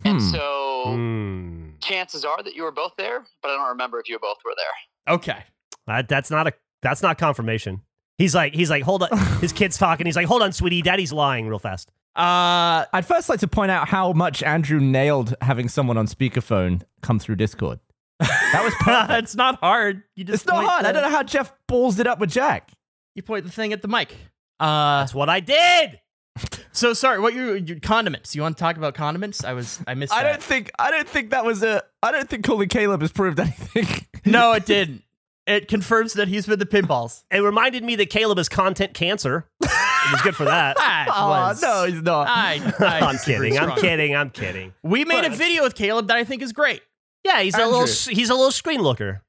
[0.03, 0.29] And Hmm.
[0.29, 1.69] so Hmm.
[1.81, 4.53] chances are that you were both there, but I don't remember if you both were
[4.55, 5.15] there.
[5.15, 5.43] Okay.
[5.87, 7.81] That, that's not a that's not confirmation.
[8.17, 9.17] He's like he's like hold on.
[9.41, 10.05] His kid's talking.
[10.05, 11.91] He's like hold on, sweetie, daddy's lying real fast.
[12.15, 16.81] Uh, I'd first like to point out how much Andrew nailed having someone on speakerphone
[17.01, 17.79] come through Discord.
[18.19, 19.23] That was perfect.
[19.23, 20.03] it's not hard.
[20.15, 20.85] You just it's not point hard.
[20.85, 22.71] I don't know how Geoff balls it up with Jack.
[23.15, 24.15] You point the thing at the mic.
[24.61, 25.99] Uh, That's what I did.
[26.71, 27.19] so sorry.
[27.19, 28.35] What you your condiments?
[28.35, 29.43] You want to talk about condiments?
[29.43, 30.13] I was I missed.
[30.13, 30.31] I that.
[30.31, 33.39] don't think I don't think that was a I don't think calling Caleb has proved
[33.39, 33.87] anything.
[34.27, 35.03] No, it didn't.
[35.45, 37.25] It confirms that he's with the Pinballz.
[37.29, 39.45] It reminded me that Caleb is content cancer.
[39.61, 39.69] it
[40.11, 40.77] was good for that.
[40.79, 42.27] That Aw, was no, he's not.
[42.27, 43.59] I, I I'm kidding.
[43.59, 44.15] I'm kidding.
[44.15, 44.73] I'm kidding.
[44.81, 46.81] We made a video with Caleb that I think is great.
[47.23, 49.21] Yeah, he's a little he's a little screen looker.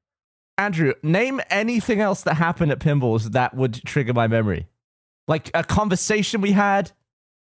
[0.57, 4.67] Andrew, name anything else that happened at Pinballz that would trigger my memory.
[5.29, 6.93] Like a conversation we had.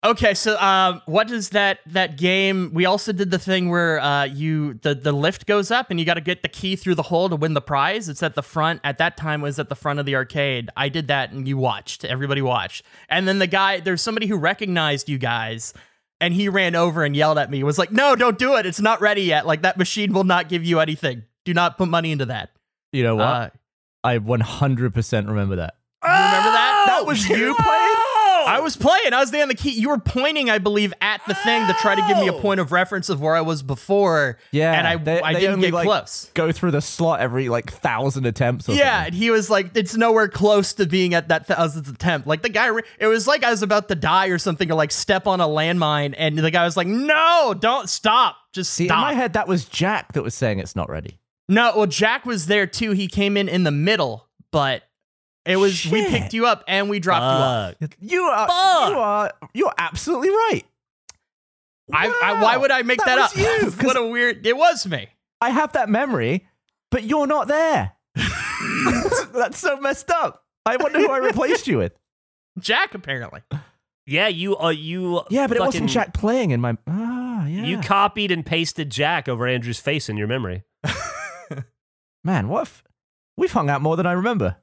[0.04, 2.72] Okay, so um, what is that that game?
[2.74, 6.04] We also did the thing where uh, you the the lift goes up and you
[6.04, 8.10] got to get the key through the hole to win the prize.
[8.10, 8.82] It's at the front.
[8.84, 10.68] At that time, it was at the front of the arcade.
[10.76, 12.04] I did that, and you watched.
[12.04, 12.84] Everybody watched.
[13.08, 15.72] And then the guy, there's somebody who recognized you guys,
[16.20, 17.62] and he ran over and yelled at me.
[17.62, 18.66] Was like, "No, don't do it.
[18.66, 19.46] It's not ready yet.
[19.46, 21.22] Like that machine will not give you anything.
[21.46, 22.50] Do not put money into that."
[22.92, 23.24] You know what?
[23.24, 23.50] Uh,
[24.04, 25.76] I 100% remember that.
[26.04, 26.84] you remember that?
[26.88, 27.83] That was you playing?
[28.46, 28.62] I oh.
[28.62, 29.12] was playing.
[29.12, 29.70] I was there on the key.
[29.70, 32.40] You were pointing, I believe, at the thing to try to give me a Oh.
[32.40, 34.38] point of reference of where I was before.
[34.50, 36.30] Yeah, and I, they- I they didn't only, get like, close.
[36.34, 38.68] Go through the slot every like thousand attempts.
[38.68, 39.06] Or Yeah, something.
[39.06, 42.48] and he was like, "It's nowhere close to being at that thousandth attempt." Like the
[42.48, 45.26] guy, re- it was like I was about to die or something, or like step
[45.26, 49.02] on a landmine, and the guy was like, "No, don't stop, just See, stop." in
[49.02, 51.18] my head, that was Jack that was saying it's not ready.
[51.48, 52.92] No, well, Jack was there too.
[52.92, 54.82] He came in in the middle, but
[55.46, 57.96] it was we picked you up and we dropped you off.
[58.00, 58.90] You are, Fuck.
[58.90, 60.62] you are, you're absolutely right.
[61.92, 63.36] I, I, why would I make that, was up?
[63.36, 64.46] You, 'cause what a weird.
[64.46, 65.08] It was me.
[65.40, 66.46] I have that memory,
[66.90, 67.92] but you're not there.
[68.14, 70.44] that's, that's so messed up.
[70.64, 71.92] I wonder who I replaced you with.
[72.58, 73.40] Jack apparently.
[74.06, 76.76] Yeah, you uh you Yeah, but it wasn't Jack playing in my.
[76.86, 77.64] Ah, yeah.
[77.64, 80.62] You copied and pasted Jack over Andrew's face in your memory.
[82.24, 82.82] Man, what if
[83.36, 84.56] we've hung out more than I remember?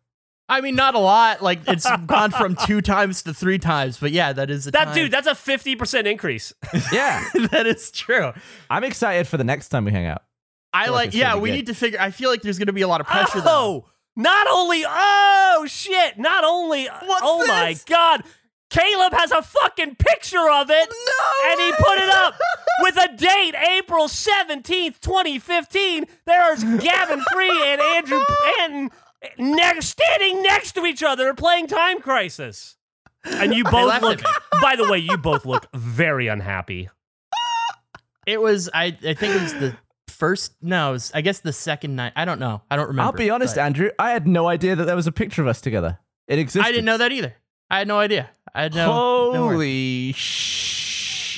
[0.50, 1.42] I mean, not a lot.
[1.42, 4.86] Like it's gone from two times to three times, but yeah, that is a That
[4.86, 4.96] time.
[4.96, 6.54] dude, that's a 50% increase.
[6.92, 8.34] Yeah, that is true.
[8.70, 10.24] I'm excited for the next time we hang out.
[10.74, 11.16] I feel like like.
[11.16, 11.56] yeah, we good.
[11.56, 12.00] need to figure.
[12.02, 13.40] I feel like there's going to be a lot of pressure.
[13.40, 13.52] Oh, though.
[13.52, 13.86] Oh,
[14.18, 18.24] not only, oh shit, not only, What's oh my god,
[18.70, 20.90] Caleb has a fucking picture of it.
[20.90, 22.36] No, And he put it up
[22.82, 26.06] with a date, April 17th, 2015.
[26.26, 28.22] There's Gavin Free and Andrew
[28.58, 28.92] Panting
[29.38, 32.78] ne- standing next to each other playing Time Crisis.
[33.24, 34.22] And you both look,
[34.62, 36.90] by the way, you both look very unhappy.
[38.28, 38.70] It was.
[38.74, 38.86] I.
[38.86, 39.76] I think it was the
[40.08, 40.54] first.
[40.62, 41.12] No, it was.
[41.14, 42.14] I guess the second night.
[42.16, 42.62] I don't know.
[42.70, 43.08] I don't remember.
[43.08, 43.90] I'll be honest, but Andrew.
[43.98, 45.98] I had no idea that there was a picture of us together.
[46.28, 46.68] It existed.
[46.68, 47.36] I didn't know that either.
[47.70, 48.30] I had no idea.
[48.54, 49.32] I had no.
[49.34, 49.50] no.
[49.50, 50.12] Holy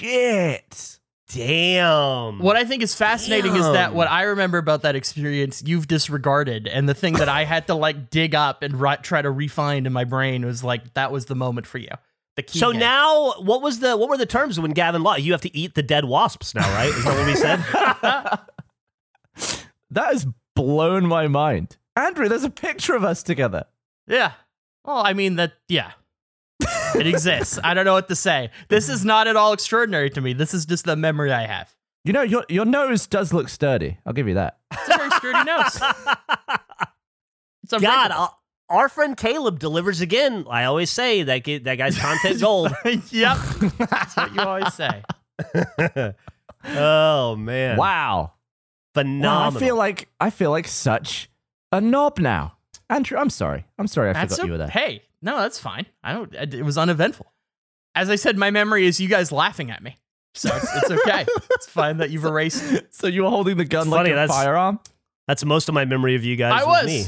[0.04, 0.93] shit!
[1.34, 2.40] Damn.
[2.40, 6.68] What I think is fascinating is that what I remember about that experience you've disregarded,
[6.68, 9.86] and the thing that I had to like dig up and ri- try to refine
[9.86, 11.90] in my brain was like that was the moment for you.
[12.36, 12.60] The key.
[12.60, 12.80] So game.
[12.82, 15.22] now, what was the what were the terms when Gavin lost?
[15.22, 16.90] You have to eat the dead wasps now, right?
[16.90, 19.60] Is that what we said?
[19.92, 20.26] That has
[20.56, 21.78] blown my mind.
[21.96, 23.66] Andrew, there's a picture of us together.
[24.08, 24.32] yeah.
[24.84, 25.54] Well, I mean that.
[25.70, 25.92] Yeah.
[26.96, 27.60] it exists.
[27.64, 28.50] I don't know what to say.
[28.70, 30.34] This is not at all extraordinary to me.
[30.34, 31.74] This is just the memory I have.
[32.06, 33.98] You know, your your nose does look sturdy.
[34.06, 34.58] I'll give you that.
[34.74, 35.80] It's a very sturdy nose.
[37.64, 38.24] It's God, unbreakable.
[38.24, 38.28] uh,
[38.74, 40.46] our friend Caleb delivers again.
[40.50, 42.74] I always say that ga- that guy's content gold.
[43.10, 43.38] yep.
[43.78, 45.02] That's what you always say.
[46.66, 47.86] oh man, Wow.
[48.18, 48.32] Wow,
[48.94, 49.58] phenomenal!
[49.58, 51.30] I feel like I feel like such
[51.72, 52.58] a knob now.
[52.94, 53.66] Andrew, I'm sorry.
[53.80, 54.68] I'm sorry I That's forgot o- you were there.
[54.68, 55.86] Hey, no, that's fine.
[56.04, 56.34] I don't.
[56.34, 57.32] It was uneventful.
[57.96, 59.98] As I said, my memory is you guys laughing at me,
[60.34, 61.26] so it's, it's okay.
[61.52, 62.64] it's fine that you've erased.
[62.94, 64.80] So you were holding the gun It's like funny, a that's- firearm?
[65.28, 66.52] that's most of my memory of you guys.
[66.62, 66.86] I with was.
[66.86, 67.06] me.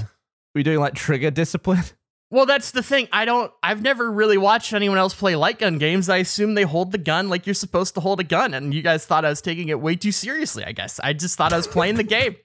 [0.54, 1.84] Were you doing like trigger discipline?
[2.32, 3.08] Well, that's the thing.
[3.14, 3.52] I don't.
[3.62, 6.10] I've never really watched anyone else play light gun games.
[6.10, 8.82] I assume they hold the gun like you're supposed to hold a gun, and you
[8.82, 10.66] guys thought I was taking it way too seriously.
[10.66, 12.36] I guess I just thought I was playing the game.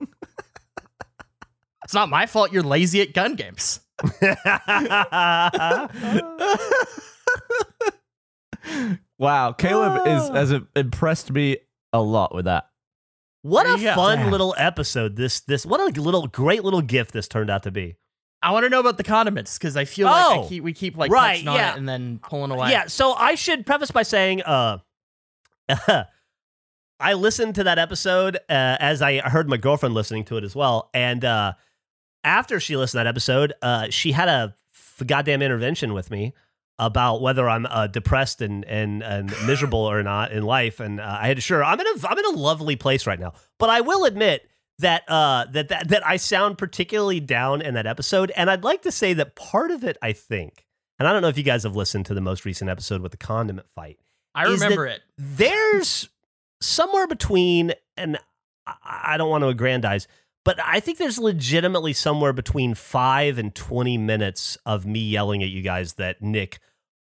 [1.90, 2.52] it's not my fault.
[2.52, 3.80] You're lazy at gun games.
[9.18, 11.58] Wow, Caleb is has impressed me
[11.92, 12.68] a lot with that.
[13.42, 13.94] what a you go.
[13.96, 14.30] fun Damn.
[14.30, 15.16] little episode!
[15.16, 17.96] This this what a little great little gift this turned out to be.
[18.40, 20.72] I want to know about the condiments because I feel like Oh, I keep, we
[20.72, 21.72] keep like right, touching on yeah.
[21.72, 22.70] it and then pulling away.
[22.70, 24.78] Yeah, so I should preface by saying, uh,
[27.00, 30.54] I listened to that episode uh, as I heard my girlfriend listening to it as
[30.56, 31.52] well, and uh,
[32.24, 36.34] after she listened to that episode, uh, she had a f- goddamn intervention with me
[36.78, 41.18] about whether I'm uh, depressed and and and miserable or not in life, and uh,
[41.20, 43.70] I had to sure I'm in a I'm in a lovely place right now, but
[43.70, 44.48] I will admit
[44.78, 48.82] that uh that, that that I sound particularly down in that episode, and I'd like
[48.82, 50.64] to say that part of it, I think,
[50.98, 53.12] and I don't know if you guys have listened to the most recent episode with
[53.12, 53.98] the condiment fight.
[54.34, 55.00] I remember it.
[55.18, 56.08] There's
[56.62, 58.16] somewhere between, and
[58.66, 58.74] I-
[59.12, 60.06] I don't want to aggrandize,
[60.44, 65.50] but I think there's legitimately somewhere between five and 20 minutes of me yelling at
[65.50, 66.60] you guys that Nick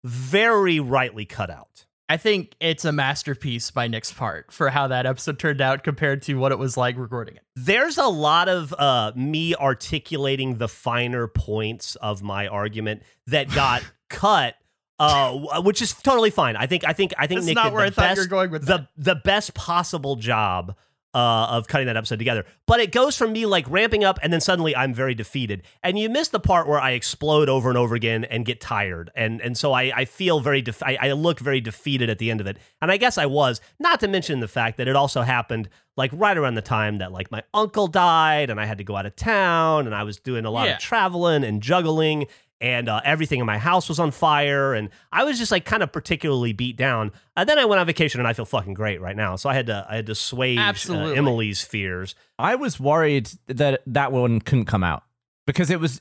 [0.04, 1.86] very rightly cut out.
[2.08, 6.20] I think it's a masterpiece by Nick's part for how that episode turned out compared
[6.22, 7.42] to what it was like recording it.
[7.56, 13.82] There's a lot of uh, me articulating the finer points of my argument that got
[14.10, 14.54] cut,
[14.98, 16.56] uh, which is totally fine.
[16.56, 18.16] I think I think I think That's Nick not did where the I thought best,
[18.18, 20.76] you were going with the the best possible job
[21.14, 22.44] uh, of cutting that episode together.
[22.66, 25.62] But it goes from me like ramping up, and then suddenly I'm very defeated.
[25.82, 29.10] And you miss the part where I explode over and over again and get tired,
[29.14, 32.30] and and so I I feel very def- I, I look very defeated at the
[32.30, 32.58] end of it.
[32.82, 33.60] And I guess I was.
[33.78, 37.12] Not to mention the fact that it also happened like right around the time that
[37.12, 40.18] like my uncle died, and I had to go out of town, and I was
[40.18, 40.74] doing a lot Yeah.
[40.74, 42.26] of traveling and juggling.
[42.64, 45.82] And uh, everything in my house was on fire, and I was just like kind
[45.82, 47.12] of particularly beat down.
[47.36, 49.36] And then I went on vacation, and I feel fucking great right now.
[49.36, 50.72] So I had to I had to sway uh,
[51.12, 52.14] Emily's fears.
[52.38, 55.02] I was worried that that one couldn't come out
[55.46, 56.00] because it was,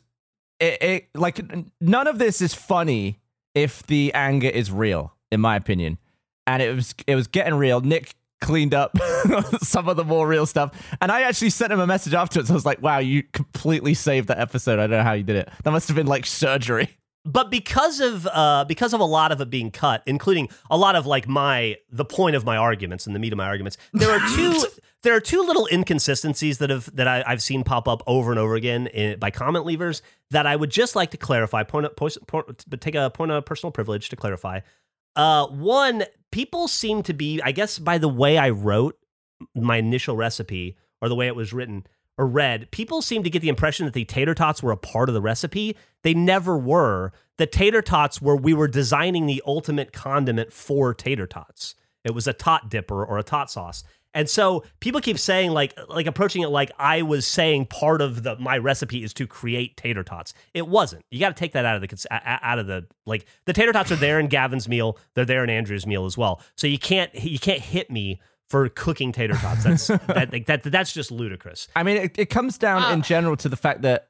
[0.62, 1.42] it, it like
[1.82, 3.20] none of this is funny
[3.54, 5.98] if the anger is real, in my opinion,
[6.48, 7.82] and it was it was getting real.
[7.82, 8.96] Nick cleaned up
[9.62, 10.72] some of the more real stuff,
[11.02, 12.52] and I actually sent him a message afterwards.
[12.52, 14.80] I was like, "Wow, you completely saved that episode.
[14.80, 15.50] I don't know how you did it.
[15.64, 19.40] That must have been like surgery." but because of uh because of a lot of
[19.40, 23.16] it being cut including a lot of like my the point of my arguments and
[23.16, 24.60] the meat of my arguments there are two
[25.04, 28.40] there are two little inconsistencies that have that I, i've seen pop up over and
[28.40, 32.18] over again in, by comment leavers that i would just like to clarify point, point,
[32.28, 34.60] point but take a point of personal privilege to clarify
[35.16, 38.98] uh one people seem to be i guess by the way i wrote
[39.56, 41.86] my initial recipe or the way it was written
[42.18, 45.10] or read, people seem to get the impression that the tater tots were a part
[45.10, 45.76] of the recipe.
[46.04, 47.12] They never were.
[47.38, 51.76] The tater tots were we were designing the ultimate condiment for tater tots.
[52.04, 53.84] It was a tot dipper or a tot sauce.
[54.14, 58.24] And so people keep saying like like approaching it like I was saying part of
[58.24, 60.34] the my recipe is to create tater tots.
[60.54, 61.06] It wasn't.
[61.12, 63.26] You got to take that out of the cons- a- a- out of the like
[63.46, 64.98] the tater tots are there in Gavin's meal.
[65.16, 66.42] They're there in Andrew's meal as well.
[66.56, 69.64] So you can't you can't hit me for cooking tater tots.
[69.64, 71.68] That's that, like, that that's just ludicrous.
[71.76, 73.02] I mean, it, it comes down in oh.
[73.02, 74.10] general to the fact that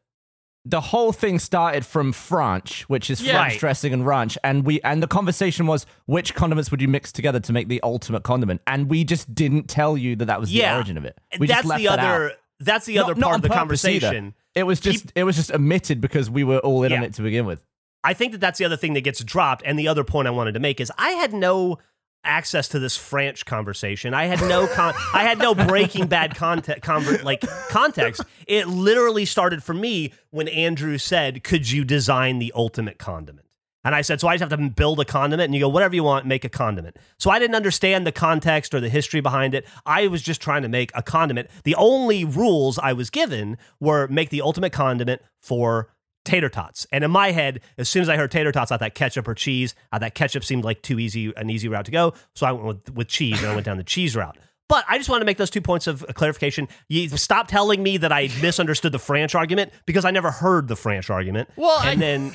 [0.65, 3.33] the whole thing started from French, which is Yeah.
[3.43, 7.11] French dressing and ranch, and we and the conversation was which condiments would you mix
[7.11, 10.49] together to make the ultimate condiment, and we just didn't tell you that that was
[10.51, 11.17] the origin of it.
[11.39, 12.31] We that's just left the that other out.
[12.61, 14.07] that's the other not part on of the purpose either.
[14.07, 14.33] conversation.
[14.55, 17.21] It was just it was just omitted because we were all in on it to
[17.23, 17.63] begin with.
[18.05, 19.63] I think that that's the other thing that gets dropped.
[19.65, 21.77] And the other point I wanted to make is I had no
[22.23, 24.13] access to this French conversation.
[24.13, 28.21] I had no con- I had no Breaking Bad context conver- like context.
[28.47, 33.47] It literally started for me when Andrew said, "Could you design the ultimate condiment?"
[33.85, 35.95] And I said, "So I just have to build a condiment." And you go, "Whatever
[35.95, 39.53] you want, make a condiment." So I didn't understand the context or the history behind
[39.53, 39.67] it.
[39.85, 41.49] I was just trying to make a condiment.
[41.65, 45.89] The only rules I was given were make the ultimate condiment for
[46.25, 46.85] tater tots.
[46.91, 49.33] And in my head, as soon as I heard tater tots, I thought ketchup or
[49.35, 49.75] cheese.
[49.91, 52.13] Uh, that ketchup seemed like too easy, an easy route to go.
[52.35, 54.37] So I went with, with cheese and I went down the cheese route.
[54.69, 56.67] But I just want to make those two points of clarification.
[56.87, 60.75] You stop telling me that I misunderstood the French argument because I never heard the
[60.77, 61.49] French argument.
[61.57, 62.29] Well, and I-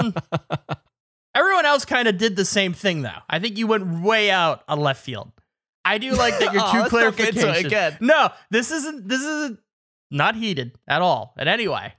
[0.00, 0.14] then
[1.34, 3.10] Everyone else kind of did the same thing, though.
[3.28, 5.30] I think you went way out on left field.
[5.84, 7.64] I do like that your Oh, two let's not get into it clarifications.
[7.66, 7.96] again.
[8.00, 9.08] No, this isn't.
[9.08, 9.58] This isn't
[10.10, 11.34] not heated at all.
[11.38, 11.92] And anyway,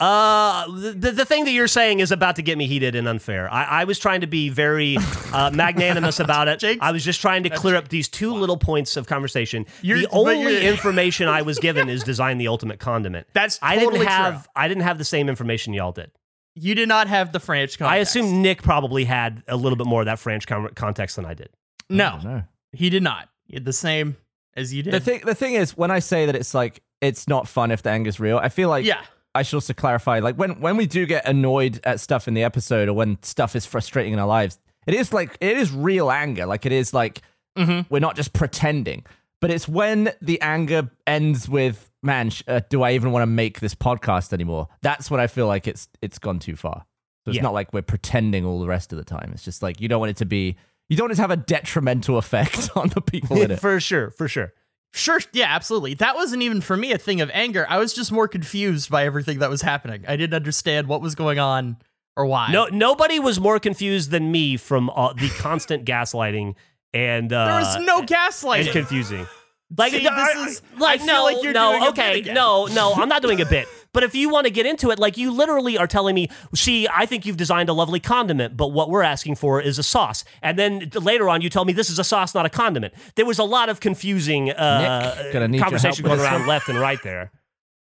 [0.00, 3.52] Uh, the, the thing that you're saying is about to get me heated and unfair.
[3.52, 4.96] I, I was trying to be very
[5.32, 6.60] uh, magnanimous about it.
[6.60, 9.66] Jake- I was just trying to clear up these two little points of conversation.
[9.82, 13.26] You're- the but only you're- information I was given is design the ultimate condiment.
[13.32, 14.52] That's I totally didn't have true.
[14.54, 16.12] I didn't have the same information y'all did.
[16.54, 17.92] you did not have the French context.
[17.92, 21.24] I assume Nick probably had a little bit more of that French con- context than
[21.26, 21.48] I did.
[21.90, 22.42] no, No.
[22.72, 23.28] he did not.
[23.46, 24.16] He had the same
[24.56, 24.92] as you did.
[24.94, 27.82] The thing the thing is when I say that it's like it's not fun if
[27.82, 29.00] the anger's real, I feel like yeah,
[29.38, 32.42] I should also clarify, like when when we do get annoyed at stuff in the
[32.44, 36.10] episode or when stuff is frustrating in our lives, it is like it is real
[36.10, 36.46] anger.
[36.46, 37.22] Like it is like
[37.56, 37.86] Mhm.
[37.90, 39.04] we're not just pretending.
[39.40, 43.26] But it's when the anger ends with, man, sh- uh, do I even want to
[43.26, 44.66] make this podcast anymore?
[44.82, 46.84] That's when I feel like it's it's gone too far.
[47.24, 47.42] So it's Yeah.
[47.42, 49.30] not like we're pretending all the rest of the time.
[49.32, 50.56] It's just like you don't want it to be,
[50.88, 53.60] you don't want it to have a detrimental effect on the people in it.
[53.60, 54.52] for sure, for sure.
[54.94, 55.94] Sure, yeah, absolutely.
[55.94, 57.66] That wasn't even for me a thing of anger.
[57.68, 60.04] I was just more confused by everything that was happening.
[60.08, 61.76] I didn't understand what was going on
[62.16, 62.50] or why.
[62.50, 66.54] No, nobody was more confused than me from uh, the constant gaslighting
[66.94, 68.72] and uh, there was no and gaslighting.
[68.72, 69.26] confusing.
[69.76, 72.26] Like, See, no, this I- is- like I no, like you're no, doing a bit
[72.26, 73.68] okay, no, no, I'm not doing a bit.
[73.92, 76.86] But if you want to get into it, like you literally are telling me, see,
[76.88, 80.24] I think you've designed a lovely condiment, but what we're asking for is a sauce.
[80.42, 82.94] And then later on, you tell me this is a sauce, not a condiment.
[83.14, 86.46] There was a lot of confusing uh, Nick, gonna need your conversation going this around
[86.46, 87.32] left and right there.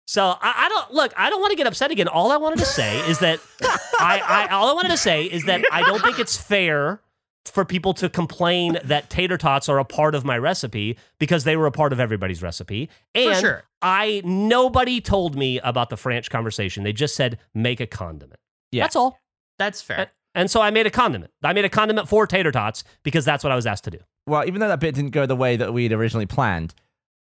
[0.05, 1.13] So I, I don't look.
[1.17, 2.07] I don't want to get upset again.
[2.07, 3.41] All I wanted to say is that
[3.99, 7.01] I, I all I wanted to say is that I don't think it's fair
[7.49, 11.55] for people to complain that tater tots are a part of my recipe because they
[11.55, 12.89] were a part of everybody's recipe.
[13.15, 13.63] And sure.
[13.81, 16.83] I nobody told me about the French conversation.
[16.83, 18.39] They just said make a condiment.
[18.71, 18.83] Yeah.
[18.83, 19.19] That's all.
[19.59, 19.97] That's fair.
[19.97, 21.31] And, and so I made a condiment.
[21.43, 23.99] I made a condiment for tater tots because that's what I was asked to do.
[24.27, 26.75] well, even though that bit didn't go the way that we'd originally planned,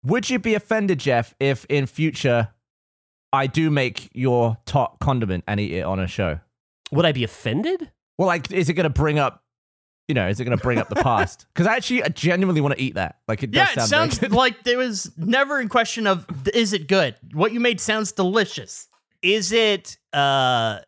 [0.04, 2.48] would you be offended, Geoff, if in future
[3.32, 6.40] I do make your top condiment and eat it on a show?
[6.92, 7.90] Would I be offended?
[8.18, 9.42] Well, like, is it going to bring up,
[10.08, 11.46] you know, is it going to bring up the past?
[11.54, 13.16] Because I actually I genuinely want to eat that.
[13.26, 16.72] Like, it does yeah, it sound sounds like there was never in question of is
[16.72, 17.16] it good?
[17.32, 18.88] What you made sounds delicious.
[19.22, 20.80] Is it uh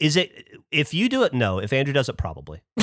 [0.00, 1.32] Is it if you do it?
[1.34, 1.58] No.
[1.58, 2.62] If Andrew does it, probably.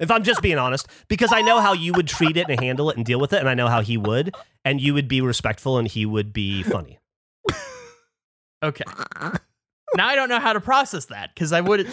[0.00, 2.90] if I'm just being honest, because I know how you would treat it and handle
[2.90, 4.34] it and deal with it, and I know how he would,
[4.64, 6.98] and you would be respectful and he would be funny.
[8.60, 8.82] Okay.
[9.94, 11.88] now I don't know how to process that because I would.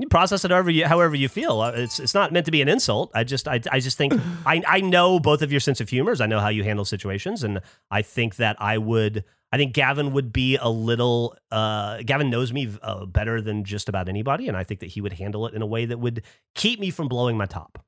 [0.00, 1.60] You process it however you, however you feel.
[1.60, 3.10] Uh, It's it's not meant to be an insult.
[3.14, 4.12] I just I, I just think
[4.46, 6.20] I I know both of your sense of humors.
[6.20, 9.24] I know how you handle situations, and I think that I would.
[9.50, 11.34] I think Gavin would be a little.
[11.50, 15.00] Uh, Gavin knows me uh, better than just about anybody, and I think that he
[15.00, 16.22] would handle it in a way that would
[16.54, 17.84] keep me from blowing my top.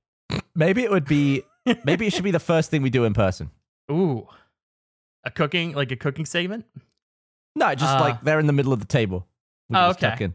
[0.55, 1.43] Maybe it would be.
[1.85, 3.51] Maybe it should be the first thing we do in person.
[3.93, 4.27] Ooh.
[5.25, 6.65] A cooking, like a cooking segment?
[7.55, 9.27] No, just Uh, like they're in the middle of the table.
[9.69, 10.33] We Oh, just okay.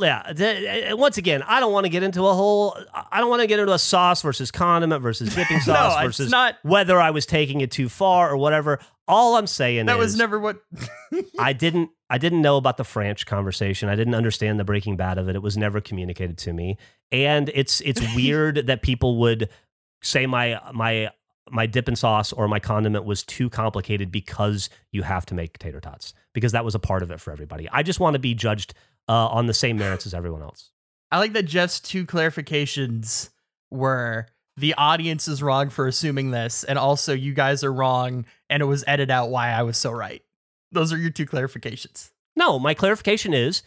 [0.00, 0.88] Yeah.
[0.92, 2.76] uh, once again, I don't want to get into a whole.
[3.10, 6.30] I don't want to get into a sauce versus condiment versus dipping sauce it's versus
[6.30, 8.78] not- whether I was taking it too far or whatever.
[9.06, 10.58] All I'm saying That was never what.
[11.38, 13.88] I didn't I didn't know about the French conversation.
[13.88, 15.34] I didn't understand the Breaking Bad of it.
[15.36, 16.78] It was never communicated to me.
[17.10, 19.48] And it's it's weird that people would
[20.02, 21.10] say my my
[21.50, 25.80] my dipping sauce or my condiment was too complicated because you have to make tater
[25.80, 27.68] tots because that was a part of it for everybody.
[27.72, 28.72] I just want to be judged
[29.10, 30.70] uh, on the same merits as everyone else.
[31.10, 33.30] I like that Geoff's two clarifications
[33.70, 38.62] were the audience is wrong for assuming this, and also you guys are wrong, and
[38.62, 40.22] it was edited out why I was so right.
[40.72, 42.10] Those are your two clarifications.
[42.36, 43.62] No, my clarification is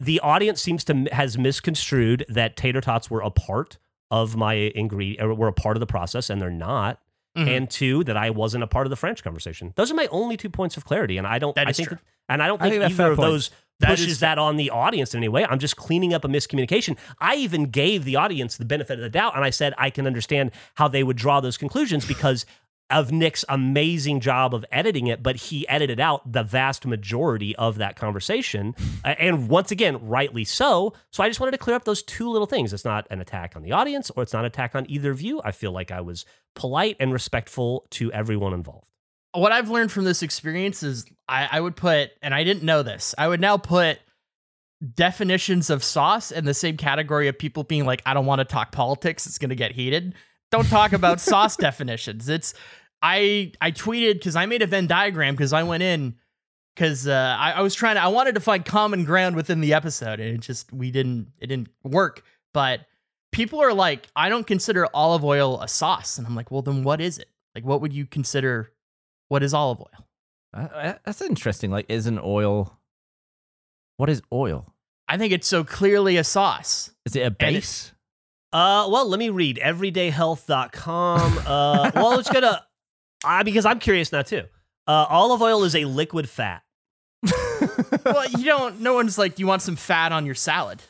[0.00, 3.78] the audience seems to has misconstrued that tater tots were a part
[4.10, 7.00] of my ingredient or were a part of the process and they're not.
[7.36, 7.56] Mhm.
[7.56, 9.72] and two that I wasn't a part of the French conversation.
[9.74, 11.56] Those are my only two points of clarity, and I don't.
[11.56, 11.98] That I is think, true.
[12.28, 13.48] and I don't I think, think that's either fair of points.
[13.48, 13.50] those
[13.80, 15.44] That pushes is that on the audience in any way.
[15.44, 16.96] I'm just cleaning up a miscommunication.
[17.18, 20.06] I even gave the audience the benefit of the doubt, and I said I can
[20.06, 22.46] understand how they would draw those conclusions because
[22.90, 27.78] of Nick's amazing job of editing it, but he edited out the vast majority of
[27.78, 28.74] that conversation.
[29.04, 30.94] And once again, rightly so.
[31.10, 32.72] So I just wanted to clear up those two little things.
[32.72, 35.20] It's not an attack on the audience or it's not an attack on either of
[35.20, 35.42] you.
[35.44, 38.93] I feel like I was polite and respectful to everyone involved.
[39.34, 42.82] What I've learned from this experience is I, I would put, and I didn't know
[42.82, 43.98] this, I would now put
[44.94, 48.44] definitions of sauce in the same category of people being like, I don't want to
[48.44, 50.14] talk politics, it's going to get heated.
[50.50, 52.28] Don't talk about sauce definitions.
[52.28, 52.54] It's,
[53.02, 56.14] I, I tweeted because I made a Venn diagram because I went in
[56.74, 59.74] because uh, I, I was trying to, I wanted to find common ground within the
[59.74, 62.22] episode and it just, we didn't, it didn't work.
[62.52, 62.80] But
[63.32, 66.18] people are like, I don't consider olive oil a sauce.
[66.18, 67.28] And I'm like, well, then what is it?
[67.54, 68.70] Like, what would you consider?
[69.28, 70.06] What is olive oil?
[70.56, 71.70] Uh, uh, that's interesting.
[71.70, 72.78] Like, isn't oil?
[73.96, 74.72] What is oil?
[75.08, 76.90] I think it's so clearly a sauce.
[77.04, 77.92] Is it a it- base?
[78.52, 81.38] Uh, well, let me read everydayhealth.com.
[81.44, 82.62] Uh, well, let's go to,
[83.24, 84.44] uh, because I'm curious now too.
[84.86, 86.62] Uh, olive oil is a liquid fat.
[88.04, 88.80] well, you don't.
[88.80, 90.80] No one's like, you want some fat on your salad?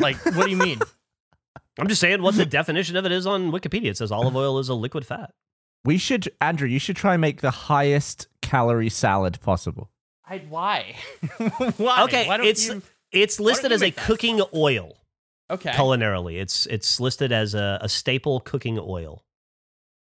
[0.00, 0.78] Like, what do you mean?
[1.78, 3.86] I'm just saying what the definition of it is on Wikipedia.
[3.90, 5.32] It says olive oil is a liquid fat.
[5.84, 6.68] We should, Andrew.
[6.68, 9.90] You should try and make the highest calorie salad possible.
[10.26, 10.96] I, why?
[11.76, 12.04] why?
[12.04, 12.82] Okay, Why don't it's you?
[13.12, 14.06] it's listed you as a make that?
[14.06, 14.96] cooking oil
[15.50, 15.70] Okay.
[15.72, 16.40] culinarily.
[16.40, 19.22] It's it's listed as a, a staple cooking oil.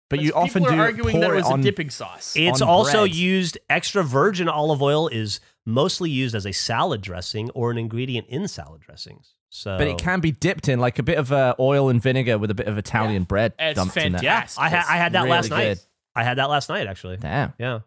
[0.09, 1.59] But you often are do arguing that pour it it was on.
[1.59, 2.33] a dipping sauce.
[2.35, 3.13] It's also bread.
[3.13, 8.25] used extra virgin olive oil is mostly used as a salad dressing or an ingredient
[8.27, 9.35] in salad dressings.
[9.49, 12.37] So but it can be dipped in like a bit of uh, oil and vinegar
[12.37, 14.23] with a bit of Italian bread It's dumped in there.
[14.23, 15.69] Yeah, Yes, I had I had that last really night.
[15.69, 15.79] good.
[16.15, 17.17] I had that last night actually.
[17.17, 17.53] Damn.
[17.57, 17.79] Yeah.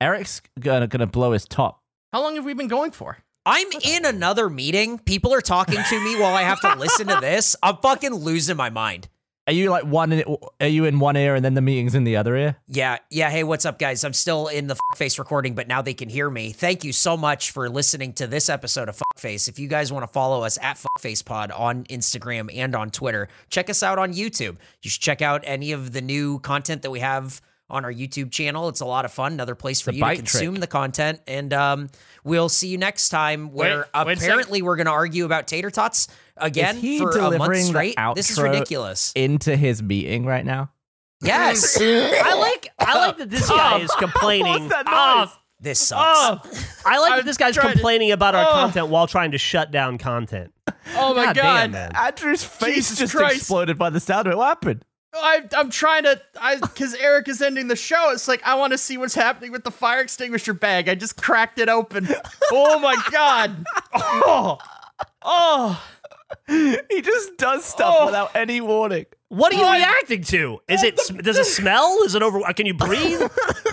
[0.00, 1.82] Eric's gonna gonna blow his top.
[2.12, 3.18] How long have we been going for?
[3.44, 4.98] I'm in another meeting.
[4.98, 7.56] People are talking to me while I have to listen to this.
[7.62, 9.08] I'm fucking losing my mind.
[9.48, 10.22] Are you like one?
[10.60, 12.56] Are you in one ear and then the meeting's in the other ear?
[12.66, 13.30] Yeah, yeah.
[13.30, 14.04] Hey, what's up, guys?
[14.04, 16.52] I'm still in the face recording, but now they can hear me.
[16.52, 19.48] Thank you so much for listening to this episode of Fuckface.
[19.48, 23.28] If you guys want to follow us at Face FuckfacePod on Instagram and on Twitter,
[23.48, 24.58] check us out on YouTube.
[24.82, 27.40] You should check out any of the new content that we have
[27.70, 28.68] on our YouTube channel.
[28.68, 29.32] It's a lot of fun.
[29.32, 30.60] Another place for The you to consume trick.
[30.62, 31.20] the content.
[31.26, 31.90] And um,
[32.24, 35.70] we'll see you next time where Wait, wait apparently we're going to argue about tater
[35.70, 37.96] tots again Is he for a month delivering the straight.
[38.14, 39.12] This is ridiculous.
[39.14, 40.70] Into his meeting right now.
[41.20, 41.76] Yes.
[41.80, 44.70] I like I like that this guy is complaining.
[44.86, 46.40] Oh, this ah.
[46.40, 46.82] sucks.
[46.84, 48.52] oh, I like that I'm this guy's trying to- complaining about our Oh.
[48.52, 50.52] content while trying to shut down content.
[50.94, 51.42] oh my God god!
[51.42, 51.92] damn, man.
[51.96, 53.36] Andrew's face Jesus just Christ.
[53.38, 54.36] exploded by the sound of it.
[54.36, 54.84] What happened?
[55.14, 58.10] I, I'm trying to, I because Eric is ending the show.
[58.12, 60.88] It's like I want to see what's happening with the fire extinguisher bag.
[60.88, 62.08] I just cracked it open.
[62.52, 63.64] Oh my god!
[63.94, 64.58] Oh,
[65.22, 65.82] oh!
[66.46, 68.06] He just does stuff Oh.
[68.06, 69.06] without any warning.
[69.28, 70.60] What are you reacting to?
[70.68, 71.98] Is it does it smell?
[72.04, 72.40] Is it over?
[72.52, 73.20] Can you breathe?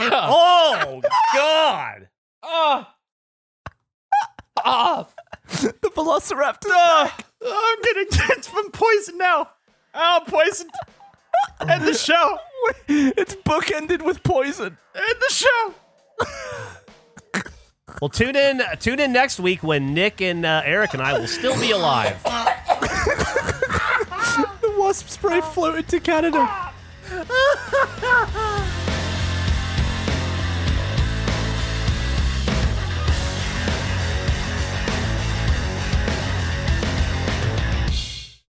[0.00, 1.00] oh
[1.34, 2.08] God!
[2.42, 2.94] Ah!
[4.64, 5.08] Ah!
[5.48, 6.66] The Velociraptor.
[6.70, 7.16] Ah!
[7.46, 8.06] I'm getting
[8.36, 9.50] it's been poisoned now.
[9.94, 10.70] Oh, I'm poisoned.
[11.68, 12.38] End the show.
[12.88, 14.78] It's bookended with poison.
[14.94, 15.74] End the show.
[18.00, 18.62] Well, tune in.
[18.80, 22.16] Tune in next week when Nick and uh, Eric and I will still be alive.
[24.60, 26.72] The wasp spray floated to Canada.